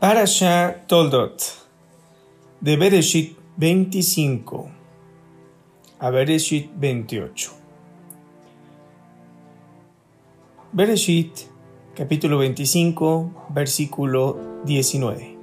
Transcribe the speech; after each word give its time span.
Parasha 0.00 0.84
Toldot 0.86 1.42
de 2.60 2.76
Bereshit 2.76 3.36
25 3.56 4.70
a 5.98 6.10
Bereshit 6.10 6.70
28. 6.76 7.50
Bereshit 10.70 11.50
capítulo 11.96 12.38
25 12.38 13.48
versículo 13.50 14.38
19. 14.64 15.36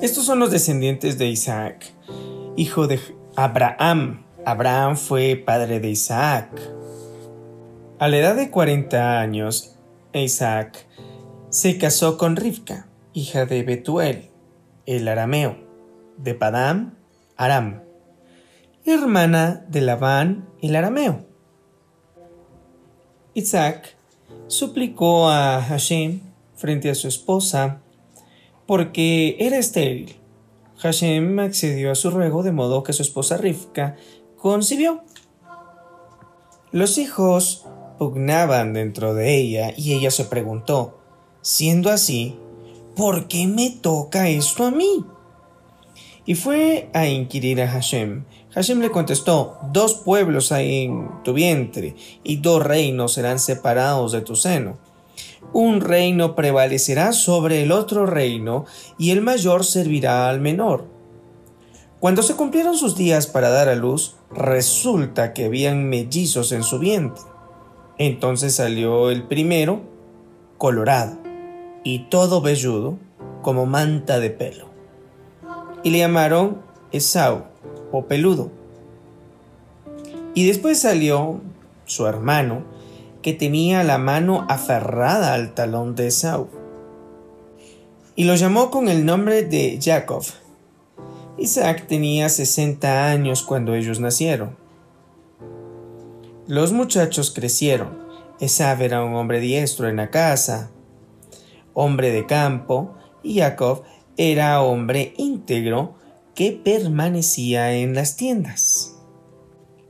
Estos 0.00 0.24
son 0.24 0.38
los 0.38 0.50
descendientes 0.50 1.18
de 1.18 1.28
Isaac, 1.28 1.92
hijo 2.56 2.86
de 2.86 2.98
Abraham. 3.36 4.24
Abraham 4.46 4.96
fue 4.96 5.36
padre 5.36 5.80
de 5.80 5.90
Isaac. 5.90 6.48
A 7.98 8.08
la 8.08 8.16
edad 8.16 8.36
de 8.36 8.50
40 8.50 9.20
años, 9.20 9.76
Isaac 10.14 10.86
se 11.50 11.76
casó 11.76 12.16
con 12.16 12.34
Rivka 12.34 12.87
hija 13.12 13.46
de 13.46 13.62
Betuel, 13.62 14.30
el 14.86 15.08
arameo, 15.08 15.56
de 16.16 16.34
Padam, 16.34 16.94
Aram, 17.36 17.82
hermana 18.84 19.64
de 19.68 19.80
Labán, 19.80 20.48
el 20.60 20.74
arameo. 20.74 21.24
Isaac 23.34 23.96
suplicó 24.48 25.28
a 25.28 25.62
Hashem 25.62 26.20
frente 26.56 26.90
a 26.90 26.94
su 26.94 27.06
esposa 27.06 27.80
porque 28.66 29.36
era 29.38 29.58
estéril. 29.58 30.16
Hashem 30.78 31.38
accedió 31.38 31.92
a 31.92 31.94
su 31.94 32.10
ruego 32.10 32.42
de 32.42 32.52
modo 32.52 32.82
que 32.82 32.92
su 32.92 33.02
esposa 33.02 33.36
Rivka 33.36 33.96
concibió. 34.36 35.02
Los 36.70 36.98
hijos 36.98 37.66
pugnaban 37.98 38.72
dentro 38.72 39.14
de 39.14 39.36
ella 39.36 39.72
y 39.76 39.94
ella 39.94 40.10
se 40.10 40.24
preguntó, 40.24 40.98
siendo 41.40 41.90
así, 41.90 42.38
¿por 42.98 43.28
qué 43.28 43.46
me 43.46 43.70
toca 43.70 44.28
esto 44.28 44.64
a 44.64 44.72
mí? 44.72 45.04
Y 46.26 46.34
fue 46.34 46.90
a 46.92 47.06
inquirir 47.06 47.62
a 47.62 47.68
Hashem. 47.68 48.24
Hashem 48.50 48.80
le 48.80 48.90
contestó, 48.90 49.56
dos 49.72 49.94
pueblos 49.94 50.50
hay 50.50 50.82
en 50.82 51.08
tu 51.22 51.32
vientre, 51.32 51.94
y 52.24 52.38
dos 52.38 52.60
reinos 52.60 53.12
serán 53.12 53.38
separados 53.38 54.10
de 54.10 54.22
tu 54.22 54.34
seno. 54.34 54.78
Un 55.52 55.80
reino 55.80 56.34
prevalecerá 56.34 57.12
sobre 57.12 57.62
el 57.62 57.70
otro 57.70 58.04
reino, 58.04 58.66
y 58.98 59.12
el 59.12 59.20
mayor 59.20 59.64
servirá 59.64 60.28
al 60.28 60.40
menor. 60.40 60.84
Cuando 62.00 62.24
se 62.24 62.34
cumplieron 62.34 62.76
sus 62.76 62.96
días 62.96 63.28
para 63.28 63.48
dar 63.48 63.68
a 63.68 63.76
luz, 63.76 64.16
resulta 64.32 65.32
que 65.34 65.44
habían 65.44 65.88
mellizos 65.88 66.50
en 66.50 66.64
su 66.64 66.80
vientre. 66.80 67.22
Entonces 67.96 68.56
salió 68.56 69.10
el 69.10 69.22
primero, 69.22 69.82
colorado, 70.58 71.27
y 71.90 72.00
todo 72.00 72.42
velludo 72.42 72.98
como 73.40 73.64
manta 73.64 74.20
de 74.20 74.28
pelo. 74.28 74.66
Y 75.82 75.88
le 75.88 76.00
llamaron 76.00 76.60
Esau 76.92 77.44
o 77.92 78.04
peludo. 78.04 78.50
Y 80.34 80.46
después 80.46 80.78
salió 80.78 81.40
su 81.86 82.06
hermano, 82.06 82.62
que 83.22 83.32
tenía 83.32 83.84
la 83.84 83.96
mano 83.96 84.44
aferrada 84.50 85.32
al 85.32 85.54
talón 85.54 85.94
de 85.94 86.08
Esau. 86.08 86.48
Y 88.16 88.24
lo 88.24 88.34
llamó 88.34 88.70
con 88.70 88.90
el 88.90 89.06
nombre 89.06 89.44
de 89.44 89.78
Jacob. 89.82 90.24
Isaac 91.38 91.86
tenía 91.88 92.28
60 92.28 93.08
años 93.08 93.42
cuando 93.42 93.74
ellos 93.74 93.98
nacieron. 93.98 94.58
Los 96.46 96.70
muchachos 96.72 97.30
crecieron. 97.30 97.96
Esau 98.40 98.78
era 98.82 99.02
un 99.02 99.14
hombre 99.14 99.40
diestro 99.40 99.88
en 99.88 99.96
la 99.96 100.10
casa, 100.10 100.70
hombre 101.78 102.10
de 102.10 102.26
campo, 102.26 102.96
y 103.22 103.38
Jacob 103.38 103.84
era 104.16 104.60
hombre 104.62 105.14
íntegro 105.16 105.94
que 106.34 106.50
permanecía 106.50 107.72
en 107.74 107.94
las 107.94 108.16
tiendas. 108.16 108.96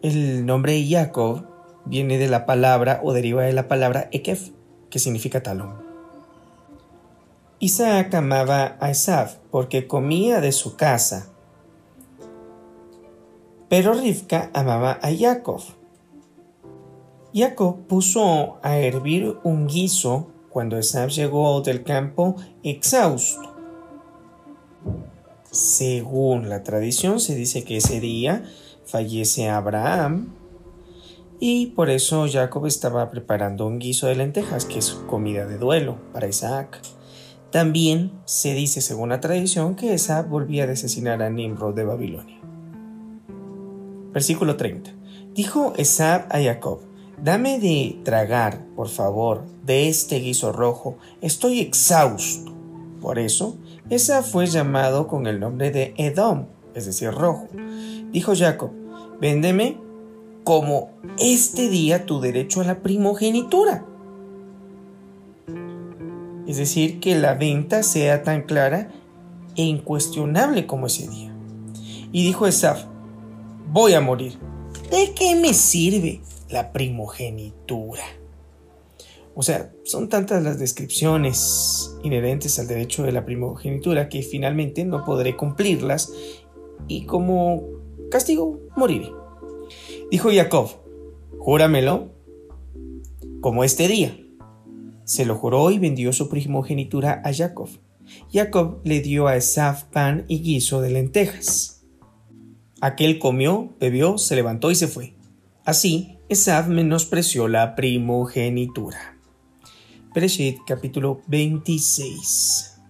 El 0.03 0.45
nombre 0.45 0.87
Jacob 0.87 1.47
viene 1.87 2.19
de 2.19 2.29
la 2.29 2.45
palabra 2.45 3.01
o 3.03 3.15
deriva 3.15 3.43
de 3.43 3.55
la 3.55 3.69
palabra 3.69 4.11
Ekef, 4.13 4.51
que 4.91 4.99
significa 4.99 5.43
talón. 5.43 5.83
Isaac 7.59 8.15
amaba 8.15 8.77
a 8.81 8.91
Esav 8.91 9.39
porque 9.51 9.87
comía 9.87 10.43
de 10.43 10.53
su 10.53 10.77
casa, 10.77 11.31
pero 13.71 13.95
Rivka 13.95 14.51
amaba 14.53 14.99
a 15.03 15.09
Jacob. 15.19 15.63
Jacob 17.33 17.87
puso 17.87 18.59
a 18.63 18.77
hervir 18.77 19.39
un 19.43 19.67
guiso 19.67 20.29
cuando 20.59 20.77
Esab 20.77 21.11
llegó 21.11 21.61
del 21.61 21.85
campo 21.85 22.35
exhausto. 22.65 23.55
Según 25.53 26.49
la 26.49 26.65
tradición 26.65 27.21
se 27.21 27.37
dice 27.37 27.63
que 27.63 27.77
ese 27.77 28.01
día 28.01 28.43
fallece 28.85 29.49
Abraham 29.49 30.31
y 31.39 31.67
por 31.67 31.91
eso 31.91 32.27
Jacob 32.29 32.67
estaba 32.67 33.09
preparando 33.09 33.69
un 33.69 33.79
guiso 33.79 34.09
de 34.09 34.17
lentejas, 34.17 34.65
que 34.65 34.81
es 34.81 34.95
comida 35.07 35.47
de 35.47 35.59
duelo 35.59 35.97
para 36.13 36.27
Isaac. 36.27 36.81
También 37.53 38.11
se 38.25 38.53
dice, 38.53 38.81
según 38.81 39.11
la 39.11 39.21
tradición, 39.21 39.77
que 39.77 39.95
Esab 39.95 40.29
volvía 40.29 40.65
a 40.65 40.73
asesinar 40.73 41.23
a 41.23 41.31
Nimrod 41.31 41.77
de 41.77 41.85
Babilonia. 41.85 42.41
Versículo 44.13 44.57
30. 44.57 44.91
Dijo 45.35 45.73
Esab 45.77 46.27
a 46.31 46.43
Jacob, 46.43 46.81
Dame 47.23 47.59
de 47.59 47.99
tragar, 48.05 48.65
por 48.77 48.89
favor, 48.89 49.45
de 49.65 49.89
este 49.89 50.21
guiso 50.21 50.53
rojo. 50.53 50.99
Estoy 51.21 51.61
exhausto. 51.61 52.55
Por 53.01 53.19
eso, 53.19 53.57
esa 53.91 54.23
fue 54.23 54.47
llamado 54.47 55.09
con 55.09 55.27
el 55.27 55.41
nombre 55.41 55.71
de 55.73 55.95
Edom, 55.97 56.47
es 56.75 56.87
decir, 56.87 57.11
rojo. 57.11 57.49
Dijo 58.13 58.35
Jacob, 58.37 58.71
véndeme 59.21 59.79
como 60.45 60.91
este 61.19 61.69
día 61.69 62.07
tu 62.07 62.21
derecho 62.21 62.61
a 62.61 62.65
la 62.65 62.83
primogenitura. 62.83 63.85
Es 66.47 66.57
decir, 66.57 67.01
que 67.01 67.17
la 67.17 67.35
venta 67.35 67.83
sea 67.83 68.23
tan 68.23 68.43
clara 68.43 68.91
e 69.57 69.65
incuestionable 69.65 70.67
como 70.67 70.87
ese 70.87 71.09
día. 71.09 71.35
Y 72.13 72.25
dijo 72.25 72.47
Esaf, 72.47 72.85
voy 73.73 73.95
a 73.95 74.01
morir. 74.01 74.39
¿De 74.91 75.13
qué 75.15 75.35
me 75.35 75.53
sirve 75.53 76.21
la 76.49 76.73
primogenitura. 76.73 78.05
O 79.35 79.43
sea, 79.43 79.73
son 79.85 80.09
tantas 80.09 80.43
las 80.43 80.59
descripciones 80.59 81.97
inherentes 82.03 82.59
al 82.59 82.67
derecho 82.67 83.05
de 83.05 83.13
la 83.13 83.25
primogenitura 83.25 84.09
que 84.09 84.23
finalmente 84.23 84.85
no 84.85 85.05
podré 85.05 85.37
cumplirlas 85.37 86.13
y 86.89 87.05
como 87.05 87.63
castigo 88.11 88.61
moriré. 88.77 89.13
Dijo 90.11 90.31
Jacob, 90.33 90.69
júramelo 91.39 92.11
como 93.41 93.63
este 93.63 93.87
día. 93.87 94.19
Se 95.05 95.25
lo 95.25 95.37
juró 95.37 95.71
y 95.71 95.79
vendió 95.79 96.13
su 96.13 96.29
primogenitura 96.29 97.23
a 97.25 97.33
Jacob. 97.33 97.69
Jacob 98.33 98.81
le 98.85 99.01
dio 99.01 99.29
a 99.29 99.37
Esaf 99.37 99.85
pan 99.85 100.25
y 100.29 100.41
guiso 100.41 100.81
de 100.81 100.91
lentejas. 100.91 101.87
Aquel 102.81 103.19
comió, 103.19 103.75
bebió, 103.79 104.19
se 104.19 104.35
levantó 104.35 104.71
y 104.71 104.75
se 104.75 104.89
fue. 104.89 105.15
Así, 105.65 106.18
Esav 106.31 106.69
menospreció 106.69 107.49
la 107.49 107.75
primogenitura. 107.75 109.17
Bereshit 110.13 110.59
capítulo 110.67 111.23
26. 111.27 112.81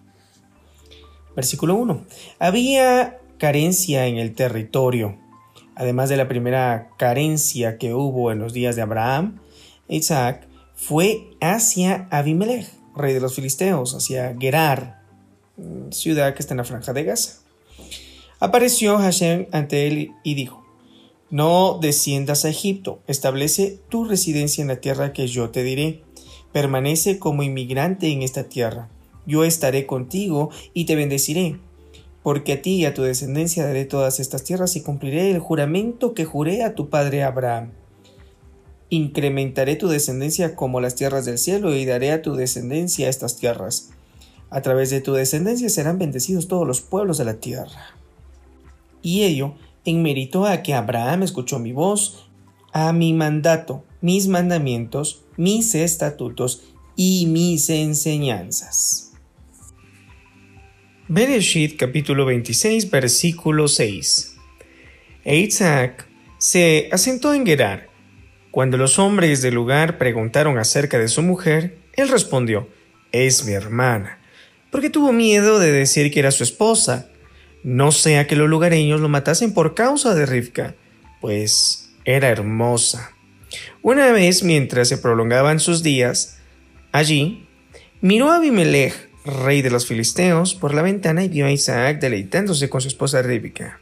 Versículo 1.37 1.75
1. 1.75 2.05
Había 2.39 3.21
carencia 3.37 4.07
en 4.07 4.17
el 4.17 4.35
territorio. 4.35 5.17
Además 5.75 6.09
de 6.09 6.17
la 6.17 6.27
primera 6.27 6.89
carencia 6.97 7.77
que 7.77 7.93
hubo 7.93 8.33
en 8.33 8.39
los 8.39 8.51
días 8.51 8.75
de 8.75 8.81
Abraham, 8.81 9.39
Isaac 9.87 10.45
fue 10.75 11.29
hacia 11.39 12.09
Abimelech, 12.11 12.69
rey 12.93 13.13
de 13.13 13.21
los 13.21 13.35
filisteos, 13.35 13.95
hacia 13.95 14.35
Gerar, 14.37 15.01
ciudad 15.91 16.33
que 16.33 16.41
está 16.41 16.55
en 16.55 16.57
la 16.57 16.65
franja 16.65 16.91
de 16.91 17.05
Gaza. 17.05 17.39
Apareció 18.41 18.97
Hashem 18.97 19.47
ante 19.53 19.87
él 19.87 20.11
y 20.25 20.35
dijo, 20.35 20.58
no 21.31 21.77
desciendas 21.79 22.43
a 22.43 22.49
Egipto, 22.49 23.01
establece 23.05 23.79
tu 23.89 24.05
residencia 24.05 24.63
en 24.63 24.67
la 24.67 24.81
tierra 24.81 25.13
que 25.13 25.27
yo 25.27 25.51
te 25.51 25.63
diré. 25.63 26.01
Permanece 26.51 27.19
como 27.19 27.43
inmigrante 27.43 28.07
en 28.07 28.23
esta 28.23 28.45
tierra. 28.45 28.89
Yo 29.27 29.43
estaré 29.43 29.85
contigo 29.85 30.49
y 30.73 30.85
te 30.85 30.95
bendeciré. 30.95 31.59
Porque 32.23 32.53
a 32.53 32.61
ti 32.61 32.77
y 32.77 32.85
a 32.85 32.95
tu 32.95 33.03
descendencia 33.03 33.63
daré 33.63 33.85
todas 33.85 34.19
estas 34.19 34.43
tierras 34.43 34.75
y 34.75 34.81
cumpliré 34.81 35.29
el 35.29 35.39
juramento 35.39 36.15
que 36.15 36.25
juré 36.25 36.63
a 36.63 36.73
tu 36.73 36.89
padre 36.89 37.23
Abraham. 37.23 37.71
Incrementaré 38.89 39.75
tu 39.75 39.87
descendencia 39.87 40.55
como 40.55 40.81
las 40.81 40.95
tierras 40.95 41.25
del 41.25 41.37
cielo 41.37 41.75
y 41.75 41.85
daré 41.85 42.11
a 42.11 42.23
tu 42.23 42.33
descendencia 42.33 43.07
estas 43.07 43.37
tierras. 43.37 43.91
A 44.49 44.61
través 44.61 44.89
de 44.89 44.99
tu 44.99 45.13
descendencia 45.13 45.69
serán 45.69 45.99
bendecidos 45.99 46.47
todos 46.47 46.65
los 46.65 46.81
pueblos 46.81 47.19
de 47.19 47.25
la 47.25 47.35
tierra. 47.35 47.95
Y 49.03 49.23
ello 49.23 49.53
en 49.85 50.01
mérito 50.01 50.45
a 50.45 50.61
que 50.61 50.73
Abraham 50.73 51.23
escuchó 51.23 51.59
mi 51.59 51.71
voz, 51.71 52.29
a 52.73 52.93
mi 52.93 53.13
mandato, 53.13 53.83
mis 54.01 54.27
mandamientos, 54.27 55.23
mis 55.37 55.75
estatutos 55.75 56.63
y 56.95 57.25
mis 57.27 57.69
enseñanzas. 57.69 59.13
Bereshit 61.07 61.75
capítulo 61.77 62.25
26 62.25 62.91
versículo 62.91 63.67
6. 63.67 64.35
E 65.25 65.37
Isaac 65.37 66.07
se 66.37 66.89
asentó 66.91 67.33
en 67.33 67.45
Gerar. 67.45 67.89
Cuando 68.51 68.77
los 68.77 68.99
hombres 68.99 69.41
del 69.41 69.55
lugar 69.55 69.97
preguntaron 69.97 70.57
acerca 70.57 70.99
de 70.99 71.07
su 71.07 71.21
mujer, 71.21 71.79
él 71.93 72.09
respondió, 72.09 72.69
es 73.11 73.45
mi 73.45 73.53
hermana, 73.53 74.19
porque 74.71 74.89
tuvo 74.89 75.11
miedo 75.11 75.59
de 75.59 75.71
decir 75.71 76.11
que 76.11 76.19
era 76.19 76.31
su 76.31 76.43
esposa, 76.43 77.09
no 77.63 77.91
sea 77.91 78.27
que 78.27 78.35
los 78.35 78.49
lugareños 78.49 79.01
lo 79.01 79.09
matasen 79.09 79.53
por 79.53 79.75
causa 79.75 80.15
de 80.15 80.25
Rivka, 80.25 80.75
pues 81.21 81.91
era 82.05 82.29
hermosa. 82.29 83.11
Una 83.81 84.11
vez, 84.11 84.43
mientras 84.43 84.87
se 84.87 84.97
prolongaban 84.97 85.59
sus 85.59 85.83
días, 85.83 86.37
allí, 86.91 87.47
miró 88.01 88.31
a 88.31 88.37
Abimelech 88.37 89.09
rey 89.25 89.61
de 89.61 89.69
los 89.69 89.85
filisteos, 89.85 90.55
por 90.55 90.73
la 90.73 90.81
ventana 90.81 91.23
y 91.23 91.29
vio 91.29 91.45
a 91.45 91.51
Isaac 91.51 91.99
deleitándose 91.99 92.69
con 92.69 92.81
su 92.81 92.87
esposa 92.87 93.21
Rebeca. 93.21 93.79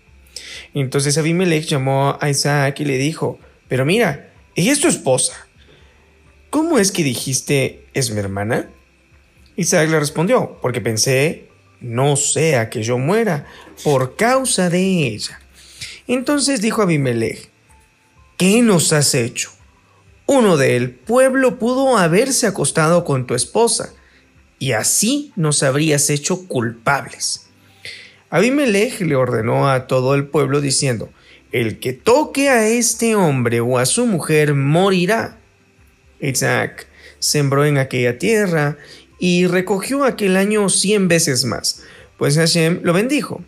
Entonces 0.73 1.17
Abimelech 1.17 1.65
llamó 1.65 2.17
a 2.19 2.29
Isaac 2.29 2.79
y 2.79 2.85
le 2.85 2.97
dijo, 2.97 3.39
pero 3.67 3.85
mira, 3.85 4.31
ella 4.55 4.71
es 4.71 4.79
tu 4.79 4.87
esposa. 4.87 5.47
¿Cómo 6.49 6.79
es 6.79 6.91
que 6.91 7.03
dijiste 7.03 7.85
es 7.93 8.11
mi 8.11 8.19
hermana? 8.19 8.69
Isaac 9.55 9.89
le 9.89 9.99
respondió, 9.99 10.59
porque 10.61 10.81
pensé, 10.81 11.47
no 11.79 12.15
sea 12.15 12.69
que 12.69 12.83
yo 12.83 12.97
muera 12.97 13.45
por 13.83 14.15
causa 14.15 14.69
de 14.69 15.07
ella. 15.07 15.39
Entonces 16.07 16.61
dijo 16.61 16.81
Abimelech, 16.81 17.49
¿qué 18.37 18.61
nos 18.61 18.93
has 18.93 19.13
hecho? 19.13 19.51
Uno 20.25 20.57
del 20.57 20.91
pueblo 20.91 21.59
pudo 21.59 21.97
haberse 21.97 22.47
acostado 22.47 23.05
con 23.05 23.27
tu 23.27 23.35
esposa 23.35 23.93
y 24.59 24.71
así 24.71 25.31
nos 25.35 25.63
habrías 25.63 26.09
hecho 26.09 26.47
culpables. 26.47 27.47
Abimelech 28.29 28.99
le 29.01 29.15
ordenó 29.15 29.69
a 29.69 29.87
todo 29.87 30.15
el 30.15 30.27
pueblo 30.27 30.59
diciendo, 30.59 31.09
el 31.51 31.79
que 31.79 31.93
toque 31.93 32.49
a 32.49 32.67
este 32.67 33.15
hombre 33.15 33.61
o 33.61 33.77
a 33.77 33.85
su 33.85 34.05
mujer 34.05 34.53
morirá. 34.53 35.37
Isaac 36.19 36.87
sembró 37.19 37.65
en 37.65 37.77
aquella 37.77 38.17
tierra 38.17 38.77
y 39.19 39.47
recogió 39.47 40.03
aquel 40.03 40.37
año 40.37 40.69
cien 40.69 41.07
veces 41.07 41.45
más, 41.45 41.83
pues 42.17 42.35
Hashem 42.35 42.81
lo 42.83 42.93
bendijo. 42.93 43.43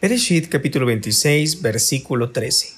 Bereshit 0.00 0.48
capítulo 0.48 0.86
26 0.86 1.62
versículo 1.62 2.30
13. 2.30 2.74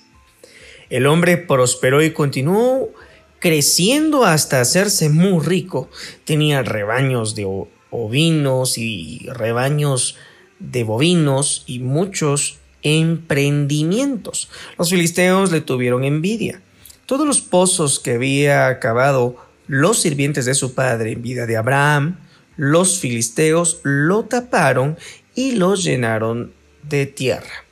El 0.90 1.06
hombre 1.06 1.36
prosperó 1.36 2.02
y 2.02 2.12
continuó 2.12 2.92
creciendo 3.40 4.24
hasta 4.24 4.60
hacerse 4.60 5.08
muy 5.08 5.44
rico. 5.44 5.90
Tenía 6.24 6.62
rebaños 6.62 7.34
de 7.34 7.46
ovinos 7.90 8.78
y 8.78 9.26
rebaños 9.28 10.16
de 10.58 10.84
bovinos 10.84 11.64
y 11.66 11.80
muchos 11.80 12.58
emprendimientos. 12.82 14.48
Los 14.78 14.90
filisteos 14.90 15.50
le 15.50 15.60
tuvieron 15.60 16.04
envidia. 16.04 16.62
Todos 17.06 17.26
los 17.26 17.40
pozos 17.40 17.98
que 17.98 18.12
había 18.12 18.68
acabado 18.68 19.36
los 19.66 20.00
sirvientes 20.00 20.44
de 20.44 20.54
su 20.54 20.74
padre 20.74 21.12
en 21.12 21.22
vida 21.22 21.46
de 21.46 21.56
Abraham, 21.56 22.18
los 22.56 23.00
filisteos 23.00 23.80
lo 23.82 24.24
taparon 24.24 24.96
y 25.34 25.52
los 25.52 25.84
llenaron 25.84 26.52
de 26.82 27.06
tierra. 27.06 27.64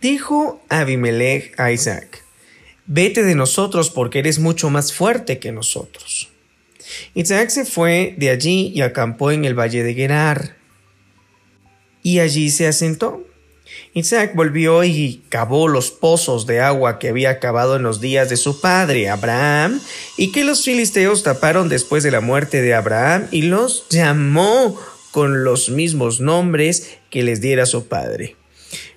Dijo 0.00 0.62
Abimelech 0.68 1.58
a 1.58 1.72
Isaac, 1.72 2.24
Vete 2.86 3.22
de 3.22 3.34
nosotros 3.34 3.90
porque 3.90 4.20
eres 4.20 4.38
mucho 4.38 4.70
más 4.70 4.94
fuerte 4.94 5.38
que 5.38 5.52
nosotros. 5.52 6.30
Isaac 7.12 7.50
se 7.50 7.66
fue 7.66 8.14
de 8.16 8.30
allí 8.30 8.72
y 8.74 8.80
acampó 8.80 9.30
en 9.30 9.44
el 9.44 9.58
valle 9.58 9.82
de 9.82 9.92
Gerar. 9.92 10.56
Y 12.02 12.20
allí 12.20 12.48
se 12.48 12.66
asentó. 12.66 13.27
Isaac 13.94 14.32
volvió 14.34 14.84
y 14.84 15.22
cavó 15.28 15.68
los 15.68 15.90
pozos 15.90 16.46
de 16.46 16.60
agua 16.60 16.98
que 16.98 17.08
había 17.08 17.38
cavado 17.40 17.76
en 17.76 17.82
los 17.82 18.00
días 18.00 18.28
de 18.28 18.36
su 18.36 18.60
padre 18.60 19.08
Abraham 19.08 19.80
y 20.16 20.32
que 20.32 20.44
los 20.44 20.64
filisteos 20.64 21.22
taparon 21.22 21.68
después 21.68 22.02
de 22.02 22.10
la 22.10 22.20
muerte 22.20 22.62
de 22.62 22.74
Abraham 22.74 23.26
y 23.30 23.42
los 23.42 23.86
llamó 23.90 24.78
con 25.10 25.44
los 25.44 25.70
mismos 25.70 26.20
nombres 26.20 26.98
que 27.10 27.22
les 27.22 27.40
diera 27.40 27.66
su 27.66 27.88
padre. 27.88 28.36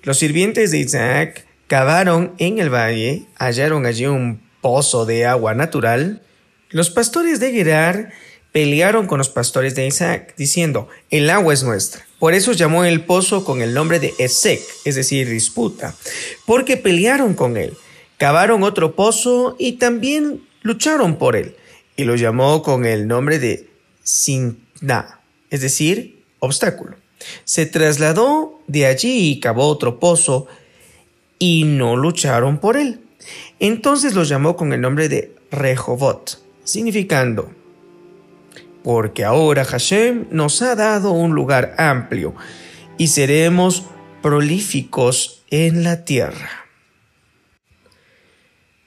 Los 0.02 0.18
sirvientes 0.18 0.70
de 0.70 0.78
Isaac 0.78 1.46
Cavaron 1.72 2.34
en 2.36 2.58
el 2.58 2.68
valle, 2.68 3.22
hallaron 3.38 3.86
allí 3.86 4.04
un 4.04 4.42
pozo 4.60 5.06
de 5.06 5.24
agua 5.24 5.54
natural. 5.54 6.20
Los 6.68 6.90
pastores 6.90 7.40
de 7.40 7.50
Gerar 7.50 8.12
pelearon 8.52 9.06
con 9.06 9.16
los 9.16 9.30
pastores 9.30 9.74
de 9.74 9.86
Isaac, 9.86 10.34
diciendo, 10.36 10.88
el 11.08 11.30
agua 11.30 11.54
es 11.54 11.62
nuestra. 11.62 12.04
Por 12.22 12.34
eso 12.34 12.52
llamó 12.52 12.84
el 12.84 13.04
pozo 13.04 13.44
con 13.44 13.62
el 13.62 13.74
nombre 13.74 13.98
de 13.98 14.14
Esec, 14.16 14.62
es 14.84 14.94
decir, 14.94 15.28
disputa, 15.28 15.96
porque 16.46 16.76
pelearon 16.76 17.34
con 17.34 17.56
él. 17.56 17.76
Cavaron 18.16 18.62
otro 18.62 18.94
pozo 18.94 19.56
y 19.58 19.72
también 19.72 20.40
lucharon 20.62 21.16
por 21.16 21.34
él, 21.34 21.56
y 21.96 22.04
lo 22.04 22.14
llamó 22.14 22.62
con 22.62 22.84
el 22.84 23.08
nombre 23.08 23.40
de 23.40 23.68
Sinna, 24.04 25.18
es 25.50 25.62
decir, 25.62 26.22
obstáculo. 26.38 26.94
Se 27.42 27.66
trasladó 27.66 28.62
de 28.68 28.86
allí 28.86 29.32
y 29.32 29.40
cavó 29.40 29.66
otro 29.66 29.98
pozo, 29.98 30.46
y 31.40 31.64
no 31.64 31.96
lucharon 31.96 32.58
por 32.58 32.76
él. 32.76 33.00
Entonces 33.58 34.14
los 34.14 34.28
llamó 34.28 34.56
con 34.56 34.72
el 34.72 34.80
nombre 34.80 35.08
de 35.08 35.34
Rehovot, 35.50 36.40
significando, 36.62 37.50
porque 38.82 39.24
ahora 39.24 39.64
Hashem 39.64 40.26
nos 40.30 40.62
ha 40.62 40.74
dado 40.74 41.12
un 41.12 41.34
lugar 41.34 41.74
amplio 41.78 42.34
y 42.98 43.08
seremos 43.08 43.84
prolíficos 44.22 45.44
en 45.50 45.84
la 45.84 46.04
tierra. 46.04 46.50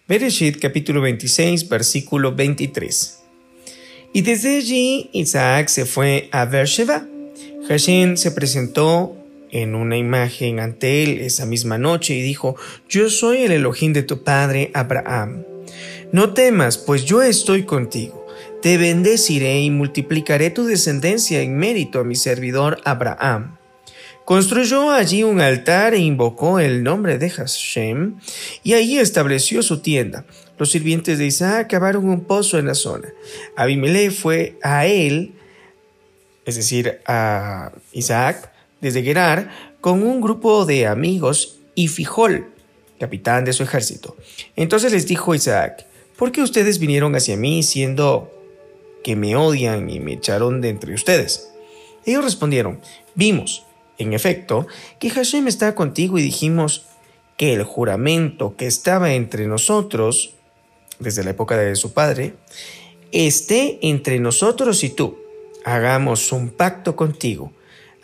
Bereshit 0.08 0.60
capítulo 0.60 1.02
26 1.02 1.68
versículo 1.68 2.36
23. 2.36 3.24
Y 4.14 4.22
desde 4.22 4.58
allí 4.58 5.10
Isaac 5.14 5.68
se 5.68 5.86
fue 5.86 6.30
a 6.32 6.46
Beersheba. 6.46 7.06
Hashem 7.68 8.16
se 8.16 8.32
presentó 8.32 9.18
en 9.52 9.76
una 9.76 9.98
imagen 9.98 10.60
ante 10.60 11.04
él 11.04 11.20
esa 11.22 11.46
misma 11.46 11.78
noche 11.78 12.14
y 12.14 12.22
dijo, 12.22 12.56
Yo 12.88 13.10
soy 13.10 13.44
el 13.44 13.52
Elohim 13.52 13.94
de 13.94 14.04
tu 14.04 14.24
padre 14.24 14.72
Abraham. 14.74 15.44
No 16.12 16.34
temas, 16.34 16.78
pues 16.78 17.06
yo 17.06 17.22
estoy 17.22 17.64
contigo. 17.64 18.25
Te 18.66 18.80
bendeciré 18.80 19.62
y 19.62 19.70
multiplicaré 19.70 20.50
tu 20.50 20.66
descendencia 20.66 21.40
en 21.40 21.56
mérito 21.56 22.00
a 22.00 22.04
mi 22.04 22.16
servidor 22.16 22.82
Abraham. 22.84 23.60
Construyó 24.26 24.90
allí 24.90 25.22
un 25.22 25.40
altar 25.40 25.94
e 25.94 26.00
invocó 26.00 26.60
el 26.60 26.82
nombre 26.82 27.20
de 27.20 27.30
Hashem, 27.30 28.16
y 28.64 28.74
allí 28.74 28.98
estableció 28.98 29.62
su 29.62 29.82
tienda. 29.82 30.26
Los 30.58 30.72
sirvientes 30.72 31.20
de 31.20 31.28
Isaac 31.28 31.70
cavaron 31.70 32.10
un 32.10 32.24
pozo 32.24 32.58
en 32.58 32.66
la 32.66 32.74
zona. 32.74 33.14
Abimelech 33.56 34.12
fue 34.12 34.58
a 34.64 34.88
él, 34.88 35.36
es 36.44 36.56
decir, 36.56 37.02
a 37.06 37.72
Isaac, 37.92 38.52
desde 38.82 39.04
Gerar 39.04 39.78
con 39.80 40.02
un 40.02 40.22
grupo 40.22 40.66
de 40.66 40.88
amigos 40.88 41.60
y 41.76 41.88
Fijol, 41.88 42.48
capitán 43.00 43.46
de 43.46 43.54
su 43.54 43.62
ejército. 43.62 44.18
Entonces 44.56 44.92
les 44.92 45.06
dijo 45.06 45.36
Isaac, 45.36 45.86
¿por 46.18 46.32
qué 46.32 46.42
ustedes 46.42 46.80
vinieron 46.80 47.16
hacia 47.16 47.38
mí 47.38 47.62
siendo 47.62 48.32
que 49.06 49.16
me 49.16 49.36
odian 49.36 49.88
y 49.90 50.00
me 50.00 50.14
echaron 50.14 50.62
de 50.62 50.70
entre 50.70 50.96
ustedes? 50.96 51.52
Ellos 52.06 52.24
respondieron, 52.24 52.80
vimos, 53.14 53.64
en 54.00 54.14
efecto, 54.14 54.66
que 55.00 55.12
Hashem 55.12 55.48
está 55.48 55.76
contigo 55.76 56.18
y 56.18 56.24
dijimos 56.24 56.88
que 57.38 57.54
el 57.54 57.64
juramento 57.64 58.56
que 58.58 58.66
estaba 58.66 59.14
entre 59.14 59.46
nosotros, 59.46 60.34
desde 60.98 61.24
la 61.24 61.30
época 61.30 61.56
de 61.56 61.76
su 61.76 61.94
padre, 61.94 62.34
esté 63.12 63.78
entre 63.84 64.20
nosotros 64.20 64.84
y 64.84 64.90
tú. 64.90 65.20
Hagamos 65.64 66.32
un 66.32 66.50
pacto 66.50 66.96
contigo 66.96 67.52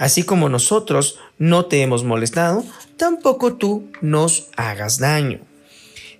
Así 0.02 0.24
como 0.24 0.50
nosotros 0.50 1.20
no 1.38 1.66
te 1.68 1.84
hemos 1.84 2.04
molestado, 2.04 2.66
tampoco 2.98 3.54
tú 3.58 3.92
nos 4.02 4.48
hagas 4.58 4.98
daño. 4.98 5.42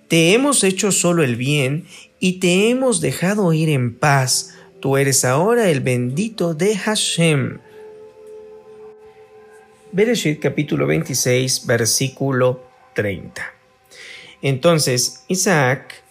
Te 0.06 0.34
hemos 0.34 0.62
hecho 0.62 0.92
solo 0.92 1.24
el 1.24 1.34
bien 1.34 1.88
y 2.20 2.34
te 2.34 2.70
hemos 2.70 3.00
dejado 3.00 3.52
ir 3.52 3.68
en 3.70 3.98
paz. 3.98 4.51
Tú 4.82 4.96
eres 4.96 5.24
ahora 5.24 5.70
el 5.70 5.78
bendito 5.78 6.54
de 6.54 6.76
Hashem. 6.76 7.60
Bereshit 9.92 10.40
capítulo 10.40 10.88
26 10.88 11.66
versículo 11.68 12.64
30. 12.96 13.48
Entonces 14.42 15.22
Isaac 15.28 16.02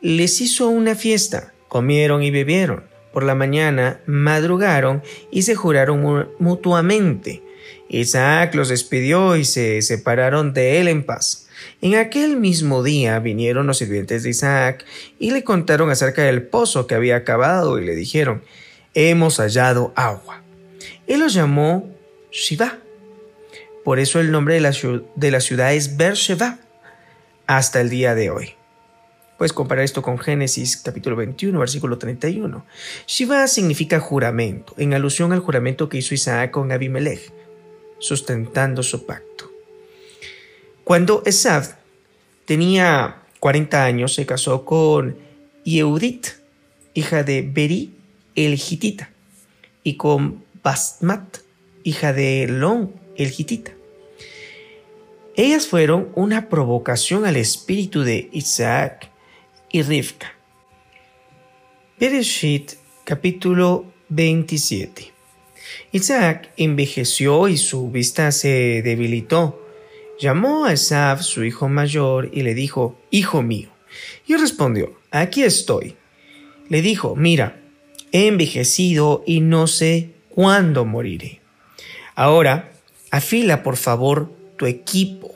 les 0.00 0.40
hizo 0.40 0.68
una 0.68 0.94
fiesta, 0.94 1.52
comieron 1.66 2.22
y 2.22 2.30
bebieron. 2.30 2.84
Por 3.12 3.24
la 3.24 3.34
mañana 3.34 4.00
madrugaron 4.06 5.02
y 5.32 5.42
se 5.42 5.56
juraron 5.56 6.28
mutuamente. 6.38 7.42
Isaac 7.88 8.54
los 8.54 8.68
despidió 8.68 9.36
y 9.38 9.44
se 9.44 9.82
separaron 9.82 10.54
de 10.54 10.80
él 10.80 10.86
en 10.86 11.02
paz. 11.02 11.48
En 11.80 11.94
aquel 11.94 12.36
mismo 12.36 12.82
día 12.82 13.18
vinieron 13.18 13.66
los 13.66 13.78
sirvientes 13.78 14.22
de 14.22 14.30
Isaac 14.30 14.84
y 15.18 15.30
le 15.30 15.44
contaron 15.44 15.90
acerca 15.90 16.22
del 16.22 16.42
pozo 16.42 16.86
que 16.86 16.94
había 16.94 17.16
acabado 17.16 17.78
y 17.78 17.84
le 17.84 17.94
dijeron, 17.94 18.42
hemos 18.94 19.38
hallado 19.38 19.92
agua. 19.96 20.42
él 21.06 21.20
los 21.20 21.34
llamó 21.34 21.88
Shiva. 22.30 22.78
Por 23.84 23.98
eso 23.98 24.20
el 24.20 24.30
nombre 24.30 24.54
de 24.54 24.60
la, 24.60 24.72
de 25.16 25.30
la 25.30 25.40
ciudad 25.40 25.74
es 25.74 25.96
Beersheba 25.96 26.58
hasta 27.46 27.80
el 27.80 27.88
día 27.88 28.14
de 28.14 28.30
hoy. 28.30 28.54
Puedes 29.40 29.54
comparar 29.54 29.86
esto 29.86 30.02
con 30.02 30.18
Génesis 30.18 30.76
capítulo 30.76 31.16
21, 31.16 31.58
versículo 31.58 31.96
31. 31.96 32.66
Shiva 33.06 33.48
significa 33.48 33.98
juramento, 33.98 34.74
en 34.76 34.92
alusión 34.92 35.32
al 35.32 35.40
juramento 35.40 35.88
que 35.88 35.96
hizo 35.96 36.14
Isaac 36.14 36.50
con 36.50 36.70
Abimelech, 36.72 37.32
sustentando 37.98 38.82
su 38.82 39.06
pacto. 39.06 39.49
Cuando 40.90 41.22
Esav 41.24 41.76
tenía 42.46 43.22
40 43.38 43.84
años, 43.84 44.12
se 44.12 44.26
casó 44.26 44.64
con 44.64 45.16
Yehudit, 45.62 46.26
hija 46.94 47.22
de 47.22 47.42
Beri 47.42 47.94
el 48.34 48.54
Hitita, 48.54 49.08
y 49.84 49.94
con 49.94 50.42
Basmat, 50.64 51.36
hija 51.84 52.12
de 52.12 52.42
Elón 52.42 52.92
el 53.16 53.28
Hitita. 53.28 53.70
Ellas 55.36 55.68
fueron 55.68 56.08
una 56.16 56.48
provocación 56.48 57.24
al 57.24 57.36
espíritu 57.36 58.02
de 58.02 58.28
Isaac 58.32 59.12
y 59.70 59.82
Rivka. 59.82 60.32
Bereshit 62.00 62.72
capítulo 63.04 63.84
27. 64.08 65.12
Isaac 65.92 66.50
envejeció 66.56 67.46
y 67.46 67.58
su 67.58 67.92
vista 67.92 68.32
se 68.32 68.82
debilitó. 68.82 69.69
Llamó 70.20 70.66
a 70.66 70.74
Esav, 70.74 71.22
su 71.22 71.44
hijo 71.44 71.70
mayor, 71.70 72.28
y 72.30 72.42
le 72.42 72.54
dijo, 72.54 73.00
Hijo 73.10 73.42
mío. 73.42 73.70
Y 74.26 74.36
respondió, 74.36 75.00
Aquí 75.10 75.42
estoy. 75.42 75.96
Le 76.68 76.82
dijo, 76.82 77.16
Mira, 77.16 77.58
he 78.12 78.26
envejecido 78.26 79.24
y 79.26 79.40
no 79.40 79.66
sé 79.66 80.10
cuándo 80.28 80.84
moriré. 80.84 81.40
Ahora, 82.14 82.70
afila 83.10 83.62
por 83.62 83.78
favor 83.78 84.30
tu 84.56 84.66
equipo, 84.66 85.32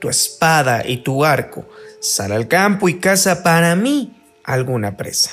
tu 0.00 0.08
espada 0.08 0.88
y 0.88 0.98
tu 0.98 1.24
arco 1.24 1.68
Sal 2.00 2.32
al 2.32 2.48
campo 2.48 2.90
y 2.90 2.98
caza 3.00 3.42
para 3.42 3.74
mí 3.76 4.12
alguna 4.44 4.96
presa. 4.96 5.30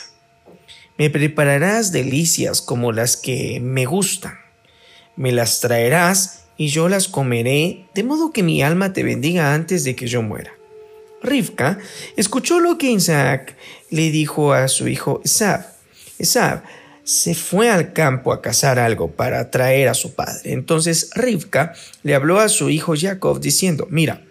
Me 0.98 1.10
prepararás 1.10 1.91
delicias 1.91 2.62
como 2.62 2.93
las 2.93 3.17
que 3.17 3.60
me 3.62 3.86
gustan. 3.86 4.39
Me 5.17 5.33
las 5.33 5.60
traerás 5.60 6.40
y 6.61 6.67
yo 6.67 6.89
las 6.89 7.07
comeré, 7.07 7.87
de 7.95 8.03
modo 8.03 8.31
que 8.31 8.43
mi 8.43 8.61
alma 8.61 8.93
te 8.93 9.01
bendiga 9.01 9.55
antes 9.55 9.83
de 9.83 9.95
que 9.95 10.05
yo 10.05 10.21
muera. 10.21 10.53
Rivka 11.23 11.79
escuchó 12.15 12.59
lo 12.59 12.77
que 12.77 12.91
Isaac 12.91 13.55
le 13.89 14.11
dijo 14.11 14.53
a 14.53 14.67
su 14.67 14.87
hijo 14.87 15.21
Esab. 15.25 15.65
Esab 16.19 16.61
se 17.03 17.33
fue 17.33 17.71
al 17.71 17.93
campo 17.93 18.31
a 18.31 18.43
cazar 18.43 18.77
algo 18.77 19.09
para 19.09 19.49
traer 19.49 19.87
a 19.87 19.95
su 19.95 20.13
padre. 20.13 20.53
Entonces 20.53 21.09
Rivka 21.15 21.73
le 22.03 22.13
habló 22.13 22.39
a 22.39 22.47
su 22.47 22.69
hijo 22.69 22.93
Jacob 22.95 23.39
diciendo, 23.39 23.87
mira, 23.89 24.21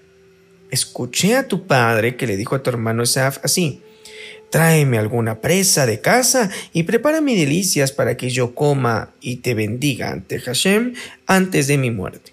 escuché 0.71 1.35
a 1.35 1.49
tu 1.49 1.67
padre 1.67 2.15
que 2.15 2.29
le 2.29 2.37
dijo 2.37 2.55
a 2.55 2.63
tu 2.63 2.71
hermano 2.71 3.03
Esaf 3.03 3.39
así, 3.43 3.83
tráeme 4.51 4.99
alguna 4.99 5.41
presa 5.41 5.87
de 5.87 6.01
casa 6.01 6.51
y 6.73 6.83
prepárame 6.83 7.37
delicias 7.37 7.93
para 7.93 8.17
que 8.17 8.31
yo 8.31 8.55
coma 8.55 9.11
y 9.21 9.37
te 9.37 9.55
bendiga 9.55 10.11
ante 10.11 10.41
Hashem 10.41 10.95
antes 11.27 11.67
de 11.67 11.79
mi 11.79 11.91
muerte. 11.91 12.33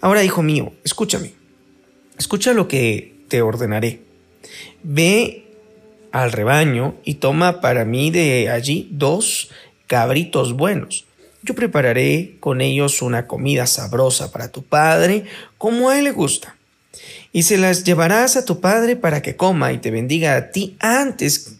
Ahora, 0.00 0.24
hijo 0.24 0.42
mío, 0.42 0.72
escúchame, 0.84 1.32
escucha 2.18 2.52
lo 2.52 2.68
que 2.68 3.14
te 3.28 3.42
ordenaré. 3.42 4.00
Ve 4.82 5.44
al 6.10 6.32
rebaño 6.32 6.96
y 7.04 7.14
toma 7.14 7.60
para 7.60 7.84
mí 7.84 8.10
de 8.10 8.50
allí 8.50 8.88
dos 8.90 9.50
cabritos 9.86 10.54
buenos. 10.54 11.04
Yo 11.42 11.54
prepararé 11.54 12.36
con 12.40 12.60
ellos 12.60 13.02
una 13.02 13.26
comida 13.26 13.66
sabrosa 13.66 14.30
para 14.30 14.50
tu 14.50 14.62
padre, 14.62 15.24
como 15.58 15.90
a 15.90 15.98
él 15.98 16.04
le 16.04 16.12
gusta 16.12 16.56
y 17.32 17.44
se 17.44 17.58
las 17.58 17.84
llevarás 17.84 18.36
a 18.36 18.44
tu 18.44 18.60
padre 18.60 18.96
para 18.96 19.22
que 19.22 19.36
coma 19.36 19.72
y 19.72 19.78
te 19.78 19.90
bendiga 19.90 20.36
a 20.36 20.50
ti 20.50 20.76
antes 20.80 21.56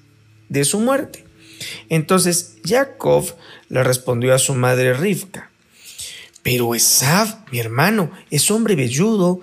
de 0.48 0.64
su 0.64 0.80
muerte. 0.80 1.24
Entonces 1.88 2.56
Jacob 2.64 3.24
le 3.68 3.82
respondió 3.82 4.34
a 4.34 4.38
su 4.38 4.54
madre 4.54 4.94
Rivka, 4.94 5.50
pero 6.42 6.74
Esav, 6.74 7.44
mi 7.50 7.60
hermano, 7.60 8.10
es 8.30 8.50
hombre 8.50 8.74
velludo 8.74 9.40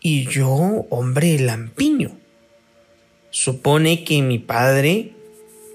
y 0.00 0.26
yo 0.26 0.48
hombre 0.90 1.38
lampiño. 1.38 2.16
Supone 3.30 4.04
que 4.04 4.22
mi 4.22 4.38
padre 4.38 5.12